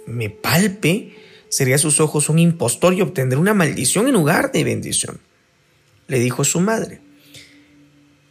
me 0.05 0.29
palpe, 0.29 1.15
sería 1.49 1.75
a 1.75 1.79
sus 1.79 1.99
ojos 1.99 2.29
un 2.29 2.39
impostor 2.39 2.93
y 2.93 3.01
obtendré 3.01 3.39
una 3.39 3.53
maldición 3.53 4.07
en 4.07 4.13
lugar 4.13 4.51
de 4.51 4.63
bendición. 4.63 5.19
Le 6.07 6.19
dijo 6.19 6.43
su 6.43 6.59
madre. 6.59 7.01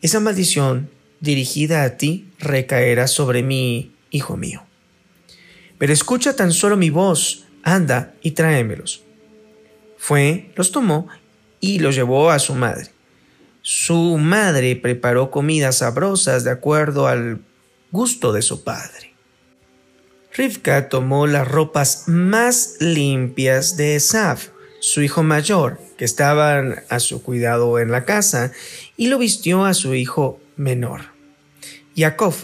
Esa 0.00 0.20
maldición 0.20 0.90
dirigida 1.22 1.84
a 1.84 1.96
ti 1.96 2.28
recaerá 2.38 3.06
sobre 3.06 3.42
mí, 3.42 3.92
hijo 4.10 4.36
mío. 4.36 4.64
Pero 5.78 5.92
escucha 5.92 6.36
tan 6.36 6.52
solo 6.52 6.76
mi 6.76 6.90
voz, 6.90 7.46
anda 7.62 8.12
y 8.20 8.32
tráemelos. 8.32 9.02
Fue, 9.96 10.50
los 10.56 10.72
tomó 10.72 11.08
y 11.60 11.78
los 11.78 11.94
llevó 11.94 12.30
a 12.30 12.38
su 12.38 12.54
madre. 12.54 12.88
Su 13.62 14.18
madre 14.18 14.74
preparó 14.74 15.30
comidas 15.30 15.78
sabrosas 15.78 16.42
de 16.42 16.50
acuerdo 16.50 17.06
al 17.06 17.40
gusto 17.92 18.32
de 18.32 18.42
su 18.42 18.64
padre. 18.64 19.14
Rivka 20.34 20.88
tomó 20.88 21.26
las 21.28 21.46
ropas 21.46 22.04
más 22.08 22.76
limpias 22.80 23.76
de 23.76 23.96
Esav, 23.96 24.38
su 24.80 25.02
hijo 25.02 25.22
mayor, 25.22 25.78
que 25.96 26.04
estaban 26.04 26.82
a 26.88 26.98
su 26.98 27.22
cuidado 27.22 27.78
en 27.78 27.92
la 27.92 28.04
casa, 28.04 28.50
y 28.96 29.06
lo 29.06 29.18
vistió 29.18 29.64
a 29.64 29.74
su 29.74 29.94
hijo 29.94 30.40
menor. 30.56 31.11
Jacob. 31.96 32.34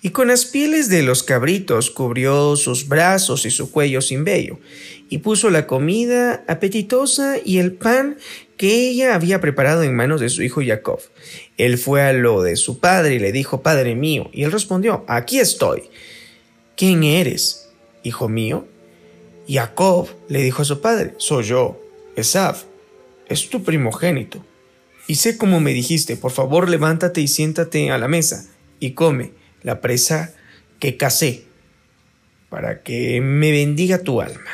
Y 0.00 0.10
con 0.10 0.28
las 0.28 0.44
pieles 0.44 0.88
de 0.88 1.02
los 1.02 1.24
cabritos 1.24 1.90
cubrió 1.90 2.54
sus 2.54 2.86
brazos 2.86 3.44
y 3.44 3.50
su 3.50 3.72
cuello 3.72 4.00
sin 4.00 4.24
vello, 4.24 4.58
y 5.08 5.18
puso 5.18 5.50
la 5.50 5.66
comida 5.66 6.44
apetitosa 6.46 7.36
y 7.44 7.58
el 7.58 7.72
pan 7.72 8.16
que 8.56 8.88
ella 8.90 9.14
había 9.14 9.40
preparado 9.40 9.82
en 9.82 9.96
manos 9.96 10.20
de 10.20 10.28
su 10.28 10.42
hijo 10.42 10.60
Jacob. 10.64 11.00
Él 11.56 11.78
fue 11.78 12.02
a 12.02 12.12
lo 12.12 12.42
de 12.42 12.56
su 12.56 12.78
padre 12.78 13.14
y 13.14 13.18
le 13.18 13.32
dijo, 13.32 13.62
Padre 13.62 13.96
mío, 13.96 14.30
y 14.32 14.44
él 14.44 14.52
respondió, 14.52 15.04
Aquí 15.08 15.40
estoy. 15.40 15.84
¿Quién 16.76 17.02
eres, 17.02 17.70
hijo 18.04 18.28
mío? 18.28 18.66
Jacob 19.48 20.08
le 20.28 20.42
dijo 20.42 20.62
a 20.62 20.64
su 20.64 20.80
padre, 20.80 21.14
Soy 21.16 21.44
yo, 21.44 21.80
Esav, 22.14 22.56
es 23.28 23.48
tu 23.48 23.64
primogénito. 23.64 24.44
Y 25.08 25.16
sé 25.16 25.36
como 25.36 25.58
me 25.58 25.72
dijiste, 25.72 26.16
por 26.16 26.30
favor 26.30 26.68
levántate 26.68 27.20
y 27.20 27.26
siéntate 27.26 27.90
a 27.90 27.98
la 27.98 28.06
mesa 28.06 28.46
y 28.78 28.92
come 28.92 29.32
la 29.62 29.80
presa 29.80 30.34
que 30.78 30.96
casé, 30.96 31.46
para 32.50 32.82
que 32.82 33.20
me 33.20 33.50
bendiga 33.50 33.98
tu 33.98 34.20
alma. 34.20 34.50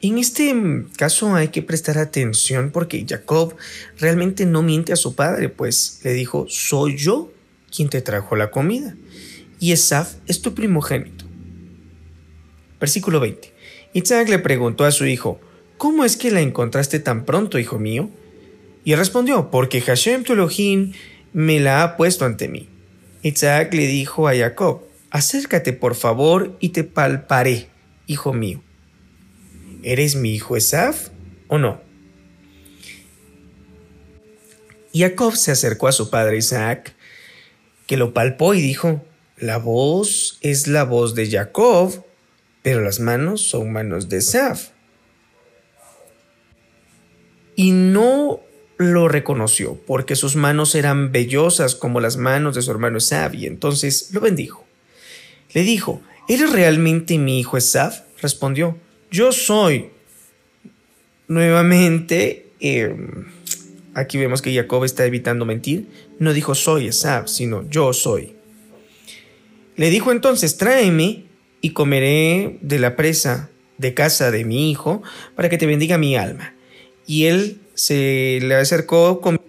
En 0.00 0.18
este 0.18 0.54
caso 0.96 1.34
hay 1.34 1.48
que 1.48 1.62
prestar 1.62 1.98
atención 1.98 2.70
porque 2.72 3.04
Jacob 3.06 3.54
realmente 3.98 4.46
no 4.46 4.62
miente 4.62 4.92
a 4.92 4.96
su 4.96 5.14
padre, 5.14 5.48
pues 5.48 6.00
le 6.04 6.12
dijo, 6.14 6.46
soy 6.48 6.96
yo 6.96 7.32
quien 7.70 7.88
te 7.88 8.00
trajo 8.00 8.34
la 8.34 8.50
comida, 8.50 8.96
y 9.60 9.72
Esaf 9.72 10.14
es 10.26 10.40
tu 10.40 10.54
primogénito. 10.54 11.26
Versículo 12.80 13.20
20. 13.20 13.52
Isaac 13.92 14.28
le 14.28 14.38
preguntó 14.38 14.84
a 14.84 14.90
su 14.90 15.04
hijo, 15.04 15.40
¿Cómo 15.78 16.04
es 16.04 16.16
que 16.16 16.30
la 16.30 16.40
encontraste 16.40 16.98
tan 16.98 17.24
pronto, 17.24 17.58
hijo 17.58 17.78
mío? 17.78 18.10
Y 18.84 18.94
respondió, 18.94 19.50
porque 19.50 19.80
Hashem 19.80 20.24
tu 20.24 20.32
Elohim 20.32 20.92
me 21.32 21.60
la 21.60 21.82
ha 21.82 21.96
puesto 21.96 22.24
ante 22.24 22.48
mí. 22.48 22.68
Isaac 23.22 23.74
le 23.74 23.86
dijo 23.86 24.28
a 24.28 24.34
Jacob, 24.34 24.82
acércate 25.10 25.72
por 25.72 25.94
favor 25.94 26.56
y 26.60 26.70
te 26.70 26.84
palparé, 26.84 27.68
hijo 28.06 28.32
mío. 28.32 28.62
¿Eres 29.82 30.16
mi 30.16 30.34
hijo 30.34 30.56
Esaf 30.56 31.08
o 31.48 31.58
no? 31.58 31.80
Jacob 34.92 35.36
se 35.36 35.52
acercó 35.52 35.88
a 35.88 35.92
su 35.92 36.10
padre 36.10 36.38
Isaac, 36.38 36.94
que 37.86 37.96
lo 37.96 38.12
palpó 38.12 38.54
y 38.54 38.60
dijo, 38.60 39.04
la 39.36 39.58
voz 39.58 40.38
es 40.40 40.66
la 40.66 40.84
voz 40.84 41.14
de 41.14 41.30
Jacob, 41.30 42.04
pero 42.62 42.80
las 42.80 42.98
manos 42.98 43.42
son 43.42 43.72
manos 43.72 44.08
de 44.08 44.18
Esaf. 44.18 44.70
Y 47.54 47.72
no 47.72 48.40
lo 48.78 49.08
reconoció, 49.08 49.78
porque 49.86 50.16
sus 50.16 50.36
manos 50.36 50.74
eran 50.74 51.12
vellosas 51.12 51.74
como 51.74 52.00
las 52.00 52.16
manos 52.16 52.54
de 52.54 52.62
su 52.62 52.70
hermano 52.70 52.98
Esab, 52.98 53.34
y 53.34 53.46
entonces 53.46 54.10
lo 54.12 54.20
bendijo. 54.20 54.64
Le 55.52 55.62
dijo, 55.62 56.00
¿Eres 56.28 56.52
realmente 56.52 57.16
mi 57.16 57.40
hijo 57.40 57.56
Esab? 57.56 57.92
Respondió, 58.20 58.76
yo 59.10 59.32
soy. 59.32 59.86
Nuevamente, 61.26 62.50
em, 62.60 63.24
aquí 63.94 64.18
vemos 64.18 64.42
que 64.42 64.54
Jacob 64.54 64.84
está 64.84 65.06
evitando 65.06 65.46
mentir. 65.46 65.86
No 66.18 66.34
dijo 66.34 66.54
soy 66.54 66.88
Esab, 66.88 67.28
sino 67.28 67.68
yo 67.70 67.94
soy. 67.94 68.34
Le 69.76 69.88
dijo 69.88 70.12
entonces, 70.12 70.58
tráeme 70.58 71.24
y 71.62 71.70
comeré 71.70 72.58
de 72.60 72.78
la 72.78 72.94
presa 72.94 73.48
de 73.78 73.94
casa 73.94 74.30
de 74.30 74.44
mi 74.44 74.70
hijo 74.70 75.02
para 75.34 75.48
que 75.48 75.56
te 75.56 75.64
bendiga 75.64 75.96
mi 75.96 76.14
alma. 76.14 76.54
Y 77.06 77.24
él 77.24 77.58
se 77.78 78.40
le 78.42 78.56
acercó 78.56 79.20
con 79.20 79.40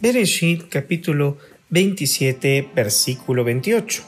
Bereshit 0.00 0.68
capítulo 0.68 1.38
27 1.70 2.70
versículo 2.74 3.44
28. 3.44 4.02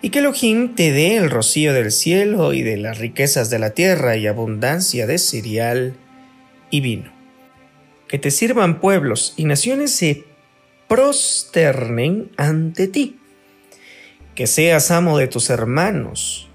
Y 0.00 0.10
que 0.10 0.20
Elohim 0.20 0.76
te 0.76 0.92
dé 0.92 1.16
el 1.16 1.28
rocío 1.28 1.72
del 1.72 1.90
cielo 1.90 2.52
y 2.52 2.62
de 2.62 2.76
las 2.76 2.98
riquezas 2.98 3.50
de 3.50 3.58
la 3.58 3.70
tierra 3.70 4.16
y 4.16 4.28
abundancia 4.28 5.08
de 5.08 5.18
cereal 5.18 5.96
y 6.70 6.80
vino. 6.80 7.10
Que 8.06 8.20
te 8.20 8.30
sirvan 8.30 8.80
pueblos 8.80 9.34
y 9.36 9.46
naciones 9.46 9.90
se 9.90 10.24
prosternen 10.86 12.30
ante 12.36 12.86
ti. 12.86 13.18
Que 14.36 14.46
seas 14.46 14.92
amo 14.92 15.18
de 15.18 15.26
tus 15.26 15.50
hermanos 15.50 16.48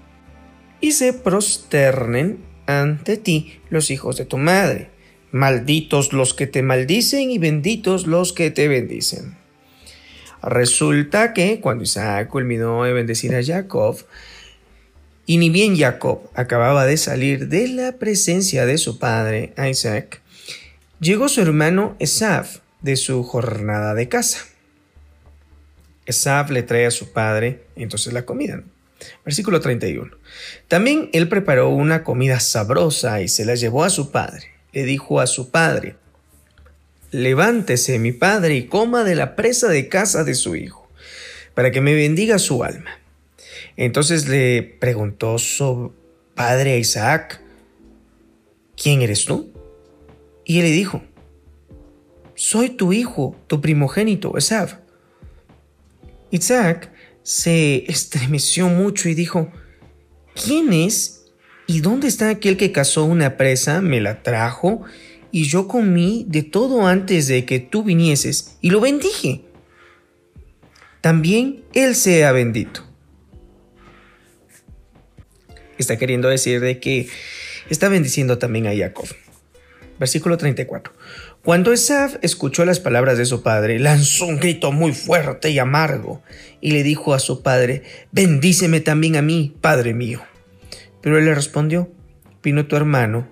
y 0.80 0.92
se 0.92 1.12
prosternen 1.12 2.38
ante 2.64 3.18
ti 3.18 3.60
los 3.68 3.90
hijos 3.90 4.16
de 4.16 4.24
tu 4.24 4.38
madre. 4.38 4.99
Malditos 5.32 6.12
los 6.12 6.34
que 6.34 6.46
te 6.46 6.62
maldicen 6.62 7.30
y 7.30 7.38
benditos 7.38 8.06
los 8.06 8.32
que 8.32 8.50
te 8.50 8.68
bendicen. 8.68 9.36
Resulta 10.42 11.34
que 11.34 11.60
cuando 11.60 11.84
Isaac 11.84 12.28
culminó 12.28 12.84
de 12.84 12.92
bendecir 12.92 13.34
a 13.34 13.44
Jacob, 13.44 13.98
y 15.26 15.36
ni 15.36 15.50
bien 15.50 15.76
Jacob 15.76 16.22
acababa 16.34 16.86
de 16.86 16.96
salir 16.96 17.48
de 17.48 17.68
la 17.68 17.92
presencia 17.92 18.66
de 18.66 18.78
su 18.78 18.98
padre, 18.98 19.52
Isaac, 19.70 20.22
llegó 20.98 21.28
su 21.28 21.40
hermano 21.40 21.94
Esaf 22.00 22.58
de 22.80 22.96
su 22.96 23.22
jornada 23.22 23.94
de 23.94 24.08
caza. 24.08 24.40
Esaf 26.06 26.50
le 26.50 26.62
trae 26.62 26.86
a 26.86 26.90
su 26.90 27.12
padre 27.12 27.62
entonces 27.76 28.12
la 28.12 28.24
comida. 28.24 28.62
Versículo 29.24 29.60
31. 29.60 30.10
También 30.68 31.10
él 31.12 31.28
preparó 31.28 31.68
una 31.68 32.02
comida 32.02 32.40
sabrosa 32.40 33.20
y 33.22 33.28
se 33.28 33.44
la 33.44 33.54
llevó 33.54 33.84
a 33.84 33.90
su 33.90 34.10
padre. 34.10 34.59
Le 34.72 34.84
dijo 34.84 35.20
a 35.20 35.26
su 35.26 35.50
padre, 35.50 35.96
Levántese, 37.10 37.98
mi 37.98 38.12
padre, 38.12 38.54
y 38.54 38.66
coma 38.66 39.02
de 39.02 39.16
la 39.16 39.34
presa 39.34 39.68
de 39.68 39.88
casa 39.88 40.22
de 40.22 40.34
su 40.34 40.54
hijo, 40.54 40.88
para 41.54 41.70
que 41.72 41.80
me 41.80 41.94
bendiga 41.94 42.38
su 42.38 42.62
alma. 42.62 42.90
Entonces 43.76 44.28
le 44.28 44.62
preguntó 44.62 45.38
su 45.38 45.92
padre 46.34 46.74
a 46.74 46.76
Isaac, 46.76 47.40
¿quién 48.76 49.02
eres 49.02 49.24
tú? 49.24 49.52
Y 50.44 50.58
él 50.58 50.66
le 50.66 50.70
dijo, 50.70 51.02
soy 52.34 52.70
tu 52.70 52.92
hijo, 52.92 53.36
tu 53.46 53.60
primogénito, 53.60 54.36
Esav. 54.38 54.80
Isaac 56.30 56.92
se 57.22 57.90
estremeció 57.90 58.68
mucho 58.68 59.08
y 59.08 59.14
dijo, 59.14 59.52
¿quién 60.34 60.72
es? 60.72 61.19
¿Y 61.70 61.82
dónde 61.82 62.08
está 62.08 62.30
aquel 62.30 62.56
que 62.56 62.72
cazó 62.72 63.04
una 63.04 63.36
presa, 63.36 63.80
me 63.80 64.00
la 64.00 64.24
trajo 64.24 64.82
y 65.30 65.44
yo 65.44 65.68
comí 65.68 66.26
de 66.28 66.42
todo 66.42 66.88
antes 66.88 67.28
de 67.28 67.44
que 67.44 67.60
tú 67.60 67.84
vinieses 67.84 68.56
y 68.60 68.70
lo 68.70 68.80
bendije. 68.80 69.42
También 71.00 71.62
Él 71.72 71.94
sea 71.94 72.32
bendito. 72.32 72.84
Está 75.78 75.96
queriendo 75.96 76.26
decir 76.26 76.58
de 76.58 76.80
que 76.80 77.08
está 77.68 77.88
bendiciendo 77.88 78.36
también 78.36 78.66
a 78.66 78.74
Jacob. 78.76 79.06
Versículo 80.00 80.38
34. 80.38 80.92
Cuando 81.44 81.72
Esaf 81.72 82.16
escuchó 82.22 82.64
las 82.64 82.80
palabras 82.80 83.16
de 83.16 83.26
su 83.26 83.44
padre, 83.44 83.78
lanzó 83.78 84.26
un 84.26 84.40
grito 84.40 84.72
muy 84.72 84.92
fuerte 84.92 85.50
y 85.50 85.60
amargo 85.60 86.20
y 86.60 86.72
le 86.72 86.82
dijo 86.82 87.14
a 87.14 87.20
su 87.20 87.44
padre, 87.44 87.84
bendíceme 88.10 88.80
también 88.80 89.14
a 89.14 89.22
mí, 89.22 89.54
padre 89.60 89.94
mío. 89.94 90.20
Pero 91.00 91.18
él 91.18 91.24
le 91.24 91.34
respondió, 91.34 91.90
vino 92.42 92.66
tu 92.66 92.76
hermano 92.76 93.26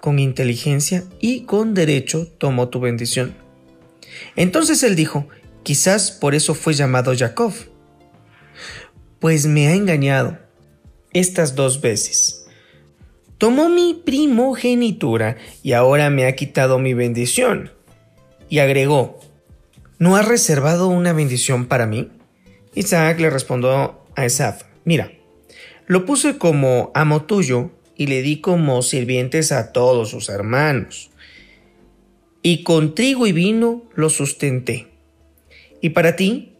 con 0.00 0.18
inteligencia 0.18 1.04
y 1.20 1.42
con 1.42 1.74
derecho 1.74 2.28
tomó 2.38 2.68
tu 2.68 2.80
bendición. 2.80 3.34
Entonces 4.36 4.82
él 4.82 4.94
dijo, 4.94 5.28
quizás 5.62 6.12
por 6.12 6.34
eso 6.34 6.54
fue 6.54 6.74
llamado 6.74 7.12
Jacob, 7.16 7.52
pues 9.18 9.46
me 9.46 9.68
ha 9.68 9.74
engañado 9.74 10.38
estas 11.12 11.54
dos 11.54 11.80
veces. 11.80 12.46
Tomó 13.38 13.68
mi 13.68 14.00
primogenitura 14.04 15.36
y 15.62 15.72
ahora 15.72 16.08
me 16.08 16.26
ha 16.26 16.36
quitado 16.36 16.78
mi 16.78 16.94
bendición. 16.94 17.72
Y 18.48 18.60
agregó, 18.60 19.18
¿no 19.98 20.16
has 20.16 20.28
reservado 20.28 20.88
una 20.88 21.12
bendición 21.12 21.66
para 21.66 21.86
mí? 21.86 22.10
Isaac 22.74 23.18
le 23.18 23.30
respondió 23.30 24.00
a 24.14 24.24
Esaf, 24.24 24.62
mira, 24.84 25.10
lo 25.86 26.04
puse 26.04 26.38
como 26.38 26.90
amo 26.94 27.22
tuyo 27.22 27.70
y 27.96 28.06
le 28.06 28.22
di 28.22 28.40
como 28.40 28.82
sirvientes 28.82 29.52
a 29.52 29.72
todos 29.72 30.10
sus 30.10 30.28
hermanos. 30.28 31.10
Y 32.42 32.62
con 32.62 32.94
trigo 32.94 33.26
y 33.26 33.32
vino 33.32 33.84
los 33.94 34.14
sustenté. 34.14 34.88
¿Y 35.80 35.90
para 35.90 36.16
ti? 36.16 36.52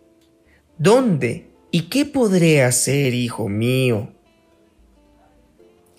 ¿Dónde 0.78 1.46
y 1.70 1.82
qué 1.82 2.04
podré 2.04 2.62
hacer, 2.62 3.14
hijo 3.14 3.48
mío? 3.48 4.12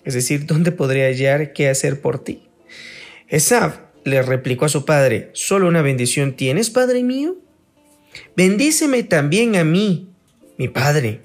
Es 0.04 0.14
decir, 0.14 0.46
¿dónde 0.46 0.72
podré 0.72 1.04
hallar 1.04 1.52
qué 1.52 1.68
hacer 1.68 2.00
por 2.00 2.22
ti? 2.24 2.48
Esab 3.28 3.88
le 4.04 4.22
replicó 4.22 4.64
a 4.64 4.70
su 4.70 4.84
padre, 4.84 5.30
¿solo 5.34 5.68
una 5.68 5.82
bendición 5.82 6.34
tienes, 6.34 6.70
padre 6.70 7.02
mío? 7.02 7.36
Bendíceme 8.34 9.02
también 9.02 9.56
a 9.56 9.64
mí, 9.64 10.08
mi 10.56 10.68
padre. 10.68 11.20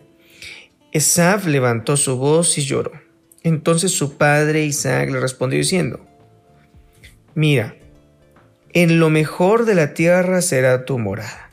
Esab 0.94 1.48
levantó 1.48 1.98
su 1.98 2.18
voz 2.18 2.56
y 2.60 2.62
lloró. 2.62 2.92
Entonces 3.42 3.92
su 3.92 4.16
padre 4.16 4.64
Isaac 4.64 5.10
le 5.10 5.20
respondió 5.20 5.58
diciendo, 5.58 6.06
Mira, 7.34 7.76
en 8.74 9.00
lo 9.00 9.10
mejor 9.10 9.66
de 9.66 9.74
la 9.74 9.96
tierra 9.96 10.44
será 10.44 10.86
tu 10.86 11.00
morada, 11.00 11.50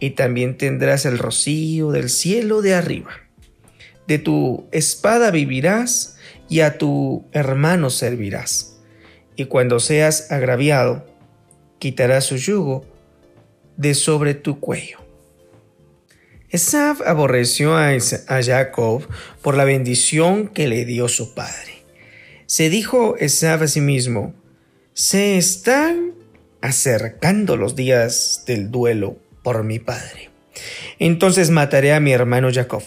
y 0.00 0.10
también 0.10 0.56
tendrás 0.56 1.04
el 1.04 1.18
rocío 1.18 1.90
del 1.90 2.08
cielo 2.08 2.62
de 2.62 2.74
arriba. 2.74 3.10
De 4.06 4.18
tu 4.18 4.66
espada 4.72 5.30
vivirás 5.30 6.16
y 6.48 6.60
a 6.60 6.78
tu 6.78 7.26
hermano 7.32 7.90
servirás. 7.90 8.80
Y 9.36 9.44
cuando 9.44 9.78
seas 9.78 10.32
agraviado, 10.32 11.04
quitarás 11.78 12.24
su 12.24 12.36
yugo 12.36 12.86
de 13.76 13.92
sobre 13.92 14.32
tu 14.32 14.58
cuello. 14.58 15.03
Esaf 16.54 17.00
aborreció 17.04 17.76
a, 17.76 17.98
Jacob 18.40 19.08
por 19.42 19.56
la 19.56 19.64
bendición 19.64 20.46
que 20.46 20.68
le 20.68 20.84
dio 20.84 21.08
su 21.08 21.34
padre. 21.34 21.82
Se 22.46 22.70
dijo 22.70 23.16
Esaf 23.18 23.62
a 23.62 23.66
sí 23.66 23.80
mismo, 23.80 24.36
se 24.92 25.36
están 25.36 26.12
acercando 26.60 27.56
los 27.56 27.74
días 27.74 28.44
del 28.46 28.70
duelo 28.70 29.16
por 29.42 29.64
mi 29.64 29.80
padre. 29.80 30.30
Entonces 31.00 31.50
mataré 31.50 31.92
a 31.92 31.98
mi 31.98 32.12
hermano 32.12 32.50
Jacob. 32.52 32.84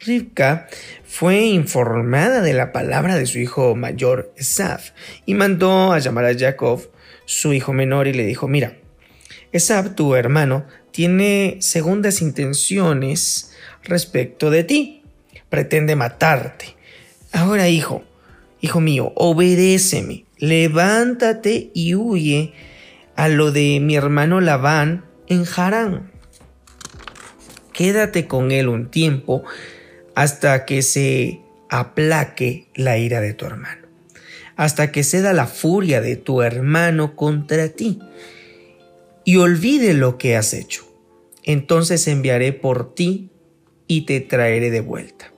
Rivka 0.00 0.66
fue 1.06 1.46
informada 1.46 2.42
de 2.42 2.52
la 2.52 2.72
palabra 2.72 3.16
de 3.16 3.24
su 3.24 3.38
hijo 3.38 3.74
mayor 3.74 4.34
Esaf 4.36 4.90
y 5.24 5.32
mandó 5.32 5.94
a 5.94 5.98
llamar 5.98 6.26
a 6.26 6.38
Jacob, 6.38 6.90
su 7.24 7.54
hijo 7.54 7.72
menor, 7.72 8.06
y 8.06 8.12
le 8.12 8.26
dijo, 8.26 8.48
mira, 8.48 8.76
Esaf, 9.50 9.94
tu 9.94 10.14
hermano, 10.14 10.66
tiene 10.98 11.58
segundas 11.60 12.22
intenciones 12.22 13.52
respecto 13.84 14.50
de 14.50 14.64
ti. 14.64 15.02
Pretende 15.48 15.94
matarte. 15.94 16.74
Ahora, 17.30 17.68
hijo, 17.68 18.02
hijo 18.60 18.80
mío, 18.80 19.12
obedéceme. 19.14 20.24
Levántate 20.38 21.70
y 21.72 21.94
huye 21.94 22.52
a 23.14 23.28
lo 23.28 23.52
de 23.52 23.78
mi 23.78 23.94
hermano 23.94 24.40
Labán 24.40 25.04
en 25.28 25.44
Harán. 25.56 26.10
Quédate 27.72 28.26
con 28.26 28.50
él 28.50 28.66
un 28.66 28.90
tiempo 28.90 29.44
hasta 30.16 30.64
que 30.64 30.82
se 30.82 31.38
aplaque 31.70 32.66
la 32.74 32.98
ira 32.98 33.20
de 33.20 33.34
tu 33.34 33.46
hermano, 33.46 33.86
hasta 34.56 34.90
que 34.90 35.04
ceda 35.04 35.32
la 35.32 35.46
furia 35.46 36.00
de 36.00 36.16
tu 36.16 36.42
hermano 36.42 37.14
contra 37.14 37.68
ti 37.68 38.00
y 39.24 39.36
olvide 39.36 39.94
lo 39.94 40.18
que 40.18 40.36
has 40.36 40.54
hecho 40.54 40.87
entonces 41.48 42.06
enviaré 42.08 42.52
por 42.52 42.94
ti 42.94 43.30
y 43.86 44.02
te 44.02 44.20
traeré 44.20 44.70
de 44.70 44.82
vuelta. 44.82 45.32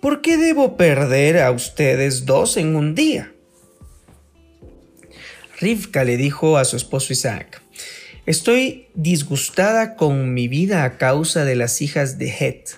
¿Por 0.00 0.20
qué 0.20 0.36
debo 0.36 0.76
perder 0.76 1.38
a 1.38 1.52
ustedes 1.52 2.26
dos 2.26 2.56
en 2.56 2.74
un 2.74 2.96
día? 2.96 3.32
Rivka 5.60 6.02
le 6.02 6.16
dijo 6.16 6.58
a 6.58 6.64
su 6.64 6.76
esposo 6.76 7.12
Isaac, 7.12 7.62
Estoy 8.26 8.88
disgustada 8.94 9.94
con 9.94 10.34
mi 10.34 10.48
vida 10.48 10.82
a 10.82 10.98
causa 10.98 11.44
de 11.44 11.54
las 11.54 11.82
hijas 11.82 12.18
de 12.18 12.28
Het. 12.28 12.70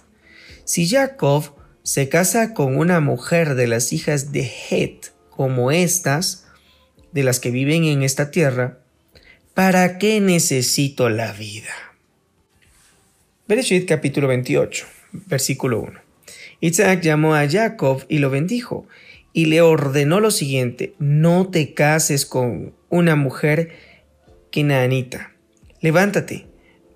Si 0.65 0.87
Jacob 0.87 1.55
se 1.83 2.11
casa 2.11 2.53
con 2.53 2.77
una 2.77 3.01
mujer 3.01 3.55
de 3.55 3.69
las 3.69 3.95
hijas 3.95 4.33
de 4.33 4.43
Het 4.43 5.13
como 5.31 5.71
estas, 5.71 6.45
de 7.13 7.23
las 7.23 7.41
que 7.41 7.51
viven 7.51 7.85
en 7.85 8.03
esta 8.03 8.31
tierra, 8.31 8.81
¿para 9.55 9.97
qué 9.97 10.21
necesito 10.21 11.09
la 11.09 11.33
vida? 11.33 11.90
Bereshit 13.51 13.85
capítulo 13.85 14.29
28, 14.29 14.87
versículo 15.27 15.81
1. 15.81 16.01
Isaac 16.61 17.01
llamó 17.01 17.35
a 17.35 17.49
Jacob 17.49 18.05
y 18.09 18.19
lo 18.19 18.31
bendijo, 18.31 18.87
y 19.33 19.47
le 19.47 19.61
ordenó 19.61 20.21
lo 20.21 20.31
siguiente, 20.31 20.95
no 21.01 21.51
te 21.51 21.75
cases 21.75 22.27
con 22.27 22.77
una 22.91 23.17
mujer 23.17 23.73
kenaanita. 24.53 25.33
Levántate, 25.81 26.47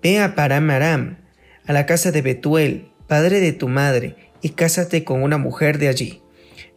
ve 0.01 0.21
a 0.21 0.33
Paramaram, 0.35 1.17
a 1.65 1.73
la 1.73 1.85
casa 1.85 2.13
de 2.13 2.21
Betuel, 2.21 2.85
padre 3.05 3.41
de 3.41 3.51
tu 3.51 3.67
madre, 3.67 4.15
y 4.41 4.51
cásate 4.51 5.03
con 5.03 5.23
una 5.23 5.37
mujer 5.37 5.77
de 5.77 5.89
allí, 5.89 6.21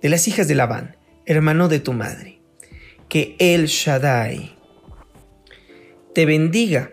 de 0.02 0.08
las 0.08 0.26
hijas 0.26 0.48
de 0.48 0.56
Labán, 0.56 0.96
hermano 1.24 1.68
de 1.68 1.78
tu 1.78 1.92
madre. 1.92 2.40
Que 3.08 3.36
el 3.38 3.66
Shaddai 3.66 4.56
te 6.16 6.26
bendiga, 6.26 6.90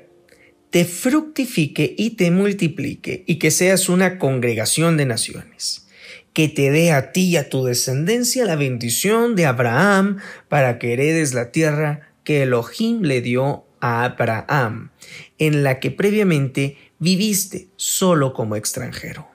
te 0.75 0.83
fructifique 0.83 1.95
y 1.97 2.17
te 2.17 2.31
multiplique, 2.31 3.23
y 3.27 3.39
que 3.39 3.49
seas 3.49 3.88
una 3.88 4.19
congregación 4.19 4.97
de 4.97 5.05
naciones 5.05 5.88
que 6.33 6.49
te 6.49 6.69
dé 6.69 6.91
a 6.91 7.13
ti 7.13 7.29
y 7.29 7.38
a 7.38 7.47
tu 7.47 7.63
descendencia 7.63 8.43
la 8.43 8.57
bendición 8.57 9.38
de 9.38 9.45
Abraham 9.45 10.17
para 10.49 10.77
que 10.77 10.91
heredes 10.91 11.33
la 11.33 11.53
tierra 11.53 12.11
que 12.25 12.43
Elohim 12.43 13.03
le 13.03 13.21
dio 13.21 13.63
a 13.79 14.03
Abraham, 14.03 14.91
en 15.38 15.63
la 15.63 15.79
que 15.79 15.91
previamente 15.91 16.75
viviste 16.99 17.69
solo 17.77 18.33
como 18.33 18.57
extranjero. 18.57 19.29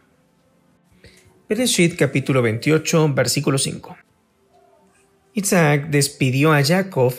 Bereshit 1.49 1.97
capítulo 1.97 2.43
28 2.43 3.15
versículo 3.15 3.57
5 3.57 3.97
Isaac 5.33 5.89
despidió 5.89 6.53
a 6.53 6.63
Jacob 6.63 7.15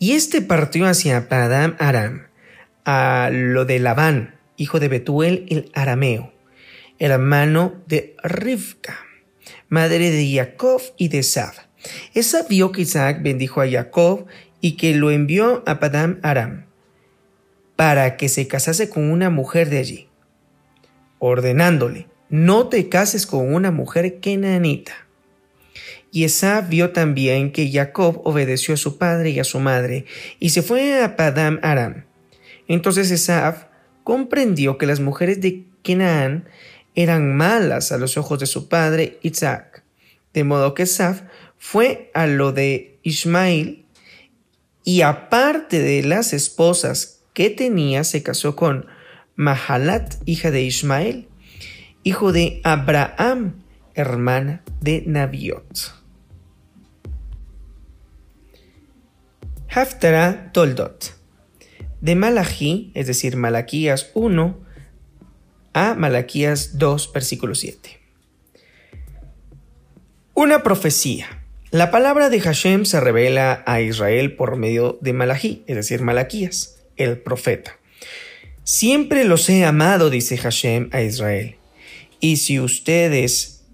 y 0.00 0.14
éste 0.14 0.42
partió 0.42 0.86
hacia 0.86 1.28
Padam 1.28 1.76
Aram, 1.78 2.29
a 2.90 3.30
lo 3.30 3.64
de 3.64 3.78
Labán, 3.78 4.34
hijo 4.56 4.80
de 4.80 4.88
Betuel 4.88 5.46
el 5.48 5.70
arameo, 5.74 6.32
hermano 6.98 7.74
de 7.86 8.16
Rivka 8.24 9.10
madre 9.70 10.10
de 10.10 10.34
Jacob 10.34 10.82
y 10.98 11.08
de 11.08 11.22
Sab. 11.22 11.54
Esa 12.12 12.42
vio 12.42 12.72
que 12.72 12.82
Isaac 12.82 13.22
bendijo 13.22 13.62
a 13.62 13.70
Jacob 13.70 14.26
y 14.60 14.76
que 14.76 14.94
lo 14.94 15.10
envió 15.10 15.62
a 15.66 15.80
Padam 15.80 16.18
Aram 16.22 16.66
para 17.76 18.18
que 18.18 18.28
se 18.28 18.46
casase 18.46 18.90
con 18.90 19.10
una 19.10 19.30
mujer 19.30 19.70
de 19.70 19.78
allí, 19.78 20.08
ordenándole, 21.18 22.08
no 22.28 22.68
te 22.68 22.90
cases 22.90 23.26
con 23.26 23.54
una 23.54 23.70
mujer 23.70 24.20
kenanita. 24.20 24.92
Y 26.12 26.24
Esab 26.24 26.68
vio 26.68 26.90
también 26.90 27.52
que 27.52 27.70
Jacob 27.70 28.20
obedeció 28.24 28.74
a 28.74 28.76
su 28.76 28.98
padre 28.98 29.30
y 29.30 29.38
a 29.38 29.44
su 29.44 29.60
madre, 29.60 30.04
y 30.40 30.50
se 30.50 30.60
fue 30.60 31.02
a 31.02 31.16
Padam 31.16 31.58
Aram. 31.62 32.04
Entonces 32.70 33.10
Esab 33.10 33.68
comprendió 34.04 34.78
que 34.78 34.86
las 34.86 35.00
mujeres 35.00 35.40
de 35.40 35.66
Kenan 35.82 36.48
eran 36.94 37.36
malas 37.36 37.90
a 37.90 37.98
los 37.98 38.16
ojos 38.16 38.38
de 38.38 38.46
su 38.46 38.68
padre 38.68 39.18
Isaac. 39.22 39.82
De 40.32 40.44
modo 40.44 40.72
que 40.72 40.86
Saf 40.86 41.22
fue 41.58 42.12
a 42.14 42.28
lo 42.28 42.52
de 42.52 43.00
Ismael 43.02 43.86
y 44.84 45.00
aparte 45.00 45.80
de 45.80 46.04
las 46.04 46.32
esposas 46.32 47.24
que 47.34 47.50
tenía, 47.50 48.04
se 48.04 48.22
casó 48.22 48.54
con 48.54 48.86
Mahalat, 49.34 50.14
hija 50.24 50.52
de 50.52 50.62
Ismael, 50.62 51.26
hijo 52.04 52.30
de 52.30 52.60
Abraham, 52.62 53.64
hermana 53.94 54.62
de 54.80 55.02
Nabiot. 55.08 55.92
Haftara 59.68 60.52
Toldot. 60.52 61.19
De 62.00 62.14
Malachi, 62.14 62.92
es 62.94 63.06
decir, 63.06 63.36
Malaquías 63.36 64.10
1, 64.14 64.58
a 65.74 65.94
Malaquías 65.94 66.78
2, 66.78 67.12
versículo 67.12 67.54
7. 67.54 68.00
Una 70.34 70.62
profecía. 70.62 71.26
La 71.70 71.90
palabra 71.90 72.30
de 72.30 72.40
Hashem 72.40 72.84
se 72.84 72.98
revela 73.00 73.62
a 73.66 73.80
Israel 73.80 74.34
por 74.34 74.56
medio 74.56 74.98
de 75.02 75.12
Malachi, 75.12 75.62
es 75.66 75.76
decir, 75.76 76.00
Malaquías, 76.00 76.82
el 76.96 77.18
profeta. 77.18 77.76
Siempre 78.64 79.24
los 79.24 79.48
he 79.48 79.64
amado, 79.64 80.10
dice 80.10 80.36
Hashem 80.36 80.88
a 80.92 81.02
Israel. 81.02 81.56
Y 82.18 82.36
si 82.36 82.60
ustedes 82.60 83.64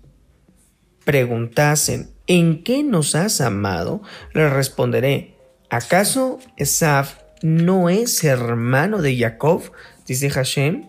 preguntasen, 1.05 2.11
¿en 2.27 2.65
qué 2.65 2.83
nos 2.83 3.15
has 3.15 3.41
amado? 3.41 4.03
Les 4.35 4.53
responderé, 4.53 5.35
¿acaso 5.71 6.39
Esaf 6.57 7.26
no 7.43 7.89
es 7.89 8.25
hermano 8.25 9.03
de 9.03 9.17
Jacob? 9.17 9.73
dice 10.07 10.31
Hashem. 10.31 10.89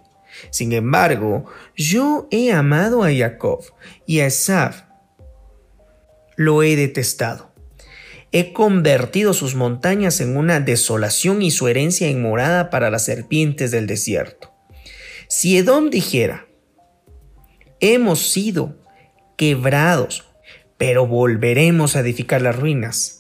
Sin 0.52 0.72
embargo, 0.72 1.46
yo 1.76 2.28
he 2.32 2.52
amado 2.52 3.04
a 3.04 3.14
Jacob 3.14 3.64
y 4.06 4.20
a 4.20 4.28
Esaf 4.28 4.84
lo 6.36 6.62
he 6.62 6.76
detestado. 6.76 7.52
He 8.32 8.54
convertido 8.54 9.34
sus 9.34 9.56
montañas 9.56 10.22
en 10.22 10.38
una 10.38 10.60
desolación 10.60 11.42
y 11.42 11.50
su 11.50 11.68
herencia 11.68 12.08
en 12.08 12.22
morada 12.22 12.70
para 12.70 12.92
las 12.92 13.06
serpientes 13.06 13.72
del 13.72 13.88
desierto. 13.88 14.54
Si 15.28 15.58
Edom 15.58 15.90
dijera, 15.90 16.46
hemos 17.80 18.30
sido 18.30 18.78
quebrados, 19.38 20.26
pero 20.78 21.08
volveremos 21.08 21.96
a 21.96 22.02
edificar 22.02 22.42
las 22.42 22.56
ruinas, 22.56 23.18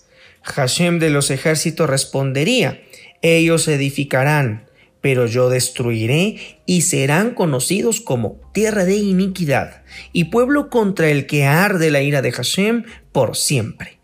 Hashem 0.47 0.99
de 0.99 1.09
los 1.09 1.29
ejércitos 1.29 1.89
respondería, 1.89 2.81
ellos 3.21 3.67
edificarán, 3.67 4.67
pero 5.01 5.25
yo 5.25 5.49
destruiré 5.49 6.61
y 6.65 6.81
serán 6.81 7.33
conocidos 7.33 8.01
como 8.01 8.39
tierra 8.53 8.83
de 8.85 8.97
iniquidad 8.97 9.83
y 10.11 10.25
pueblo 10.25 10.69
contra 10.69 11.09
el 11.09 11.27
que 11.27 11.45
arde 11.45 11.91
la 11.91 12.01
ira 12.01 12.21
de 12.21 12.31
Hashem 12.31 12.83
por 13.11 13.35
siempre. 13.35 13.99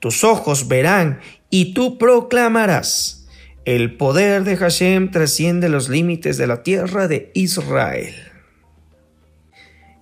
Tus 0.00 0.24
ojos 0.24 0.68
verán 0.68 1.20
y 1.48 1.74
tú 1.74 1.98
proclamarás. 1.98 3.28
El 3.64 3.96
poder 3.96 4.42
de 4.42 4.56
Hashem 4.56 5.12
trasciende 5.12 5.68
los 5.68 5.88
límites 5.88 6.36
de 6.36 6.48
la 6.48 6.64
tierra 6.64 7.06
de 7.06 7.30
Israel. 7.34 8.14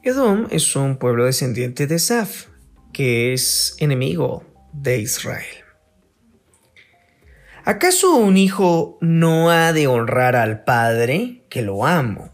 Edom 0.02 0.46
es 0.50 0.74
un 0.76 0.96
pueblo 0.96 1.26
descendiente 1.26 1.86
de 1.86 1.98
Saf, 1.98 2.46
que 2.94 3.34
es 3.34 3.76
enemigo 3.78 4.44
de 4.72 5.00
Israel. 5.00 5.69
¿Acaso 7.64 8.14
un 8.14 8.36
hijo 8.36 8.98
no 9.00 9.50
ha 9.50 9.72
de 9.72 9.86
honrar 9.86 10.34
al 10.36 10.64
padre 10.64 11.42
que 11.48 11.62
lo 11.62 11.86
amo, 11.86 12.30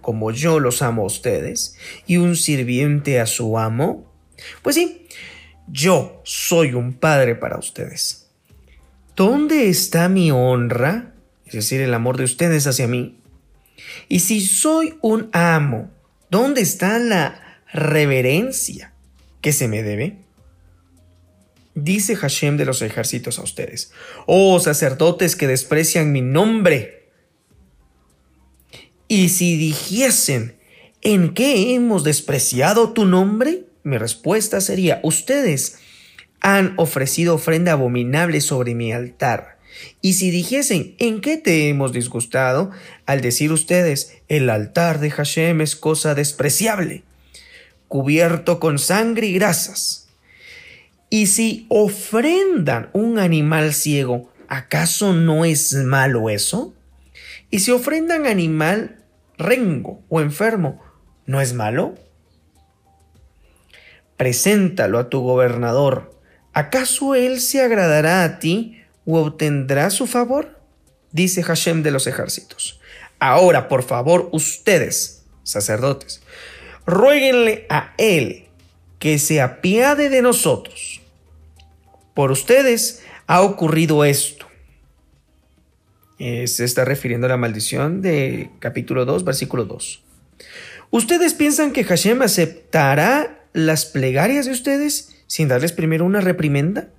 como 0.00 0.30
yo 0.30 0.60
los 0.60 0.82
amo 0.82 1.02
a 1.02 1.06
ustedes, 1.06 1.76
y 2.06 2.18
un 2.18 2.36
sirviente 2.36 3.20
a 3.20 3.26
su 3.26 3.58
amo? 3.58 4.12
Pues 4.62 4.76
sí, 4.76 5.06
yo 5.66 6.20
soy 6.24 6.74
un 6.74 6.92
padre 6.92 7.34
para 7.34 7.58
ustedes. 7.58 8.30
¿Dónde 9.16 9.68
está 9.68 10.08
mi 10.08 10.30
honra? 10.30 11.14
Es 11.46 11.52
decir, 11.52 11.80
el 11.80 11.94
amor 11.94 12.16
de 12.16 12.24
ustedes 12.24 12.66
hacia 12.66 12.86
mí. 12.86 13.18
Y 14.08 14.20
si 14.20 14.40
soy 14.40 14.94
un 15.02 15.28
amo, 15.32 15.90
¿dónde 16.30 16.60
está 16.60 16.98
la 16.98 17.60
reverencia 17.72 18.92
que 19.40 19.52
se 19.52 19.68
me 19.68 19.82
debe? 19.82 20.21
Dice 21.74 22.16
Hashem 22.16 22.58
de 22.58 22.66
los 22.66 22.82
ejércitos 22.82 23.38
a 23.38 23.42
ustedes, 23.42 23.92
oh 24.26 24.60
sacerdotes 24.60 25.36
que 25.36 25.46
desprecian 25.46 26.12
mi 26.12 26.20
nombre. 26.20 27.08
Y 29.08 29.30
si 29.30 29.56
dijesen, 29.56 30.56
¿en 31.00 31.32
qué 31.32 31.74
hemos 31.74 32.04
despreciado 32.04 32.92
tu 32.92 33.06
nombre? 33.06 33.64
Mi 33.84 33.96
respuesta 33.96 34.60
sería, 34.60 35.00
ustedes 35.02 35.78
han 36.40 36.74
ofrecido 36.76 37.36
ofrenda 37.36 37.72
abominable 37.72 38.42
sobre 38.42 38.74
mi 38.74 38.92
altar. 38.92 39.58
Y 40.02 40.14
si 40.14 40.30
dijesen, 40.30 40.94
¿en 40.98 41.22
qué 41.22 41.38
te 41.38 41.68
hemos 41.70 41.92
disgustado? 41.92 42.70
Al 43.06 43.22
decir 43.22 43.50
ustedes, 43.50 44.18
el 44.28 44.50
altar 44.50 45.00
de 45.00 45.10
Hashem 45.10 45.62
es 45.62 45.74
cosa 45.74 46.14
despreciable, 46.14 47.02
cubierto 47.88 48.60
con 48.60 48.78
sangre 48.78 49.28
y 49.28 49.34
grasas 49.34 50.01
y 51.12 51.26
si 51.26 51.66
ofrendan 51.68 52.88
un 52.94 53.18
animal 53.18 53.74
ciego, 53.74 54.32
¿acaso 54.48 55.12
no 55.12 55.44
es 55.44 55.74
malo 55.74 56.30
eso? 56.30 56.72
Y 57.50 57.58
si 57.58 57.70
ofrendan 57.70 58.24
animal 58.24 59.04
rengo 59.36 60.02
o 60.08 60.22
enfermo, 60.22 60.82
¿no 61.26 61.42
es 61.42 61.52
malo? 61.52 61.96
Preséntalo 64.16 64.98
a 64.98 65.10
tu 65.10 65.20
gobernador. 65.20 66.18
¿Acaso 66.54 67.14
él 67.14 67.42
se 67.42 67.60
agradará 67.60 68.24
a 68.24 68.38
ti 68.38 68.80
o 69.04 69.18
obtendrá 69.20 69.90
su 69.90 70.06
favor? 70.06 70.60
Dice 71.10 71.42
Hashem 71.42 71.82
de 71.82 71.90
los 71.90 72.06
ejércitos. 72.06 72.80
Ahora, 73.18 73.68
por 73.68 73.82
favor, 73.82 74.30
ustedes, 74.32 75.26
sacerdotes, 75.42 76.22
ruéguenle 76.86 77.66
a 77.68 77.92
él 77.98 78.48
que 78.98 79.18
se 79.18 79.42
apiade 79.42 80.08
de 80.08 80.22
nosotros 80.22 81.01
por 82.14 82.30
ustedes 82.30 83.02
ha 83.26 83.42
ocurrido 83.42 84.04
esto. 84.04 84.46
se 86.18 86.64
está 86.64 86.84
refiriendo 86.84 87.26
a 87.26 87.30
la 87.30 87.36
maldición 87.36 88.02
de 88.02 88.50
capítulo 88.58 89.04
2, 89.04 89.24
versículo 89.24 89.64
2. 89.64 90.02
Ustedes 90.90 91.34
piensan 91.34 91.72
que 91.72 91.84
Hashem 91.84 92.22
aceptará 92.22 93.46
las 93.52 93.86
plegarias 93.86 94.46
de 94.46 94.52
ustedes 94.52 95.12
sin 95.32 95.48
darles 95.48 95.72
primero 95.72 96.04
una 96.04 96.20
reprimenda? 96.20 96.90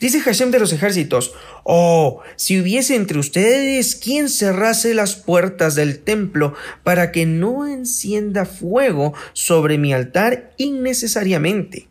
Dice 0.00 0.20
Hashem 0.20 0.50
de 0.50 0.58
los 0.58 0.72
ejércitos, 0.72 1.32
Oh, 1.64 2.20
si 2.36 2.60
hubiese 2.60 2.96
entre 2.96 3.18
ustedes 3.18 3.94
quien 3.94 4.28
cerrase 4.28 4.92
las 4.92 5.14
puertas 5.14 5.76
del 5.76 6.00
templo 6.00 6.54
para 6.82 7.12
que 7.12 7.24
no 7.24 7.66
encienda 7.66 8.44
fuego 8.44 9.14
sobre 9.32 9.78
mi 9.78 9.94
altar 9.94 10.52
innecesariamente. 10.58 11.89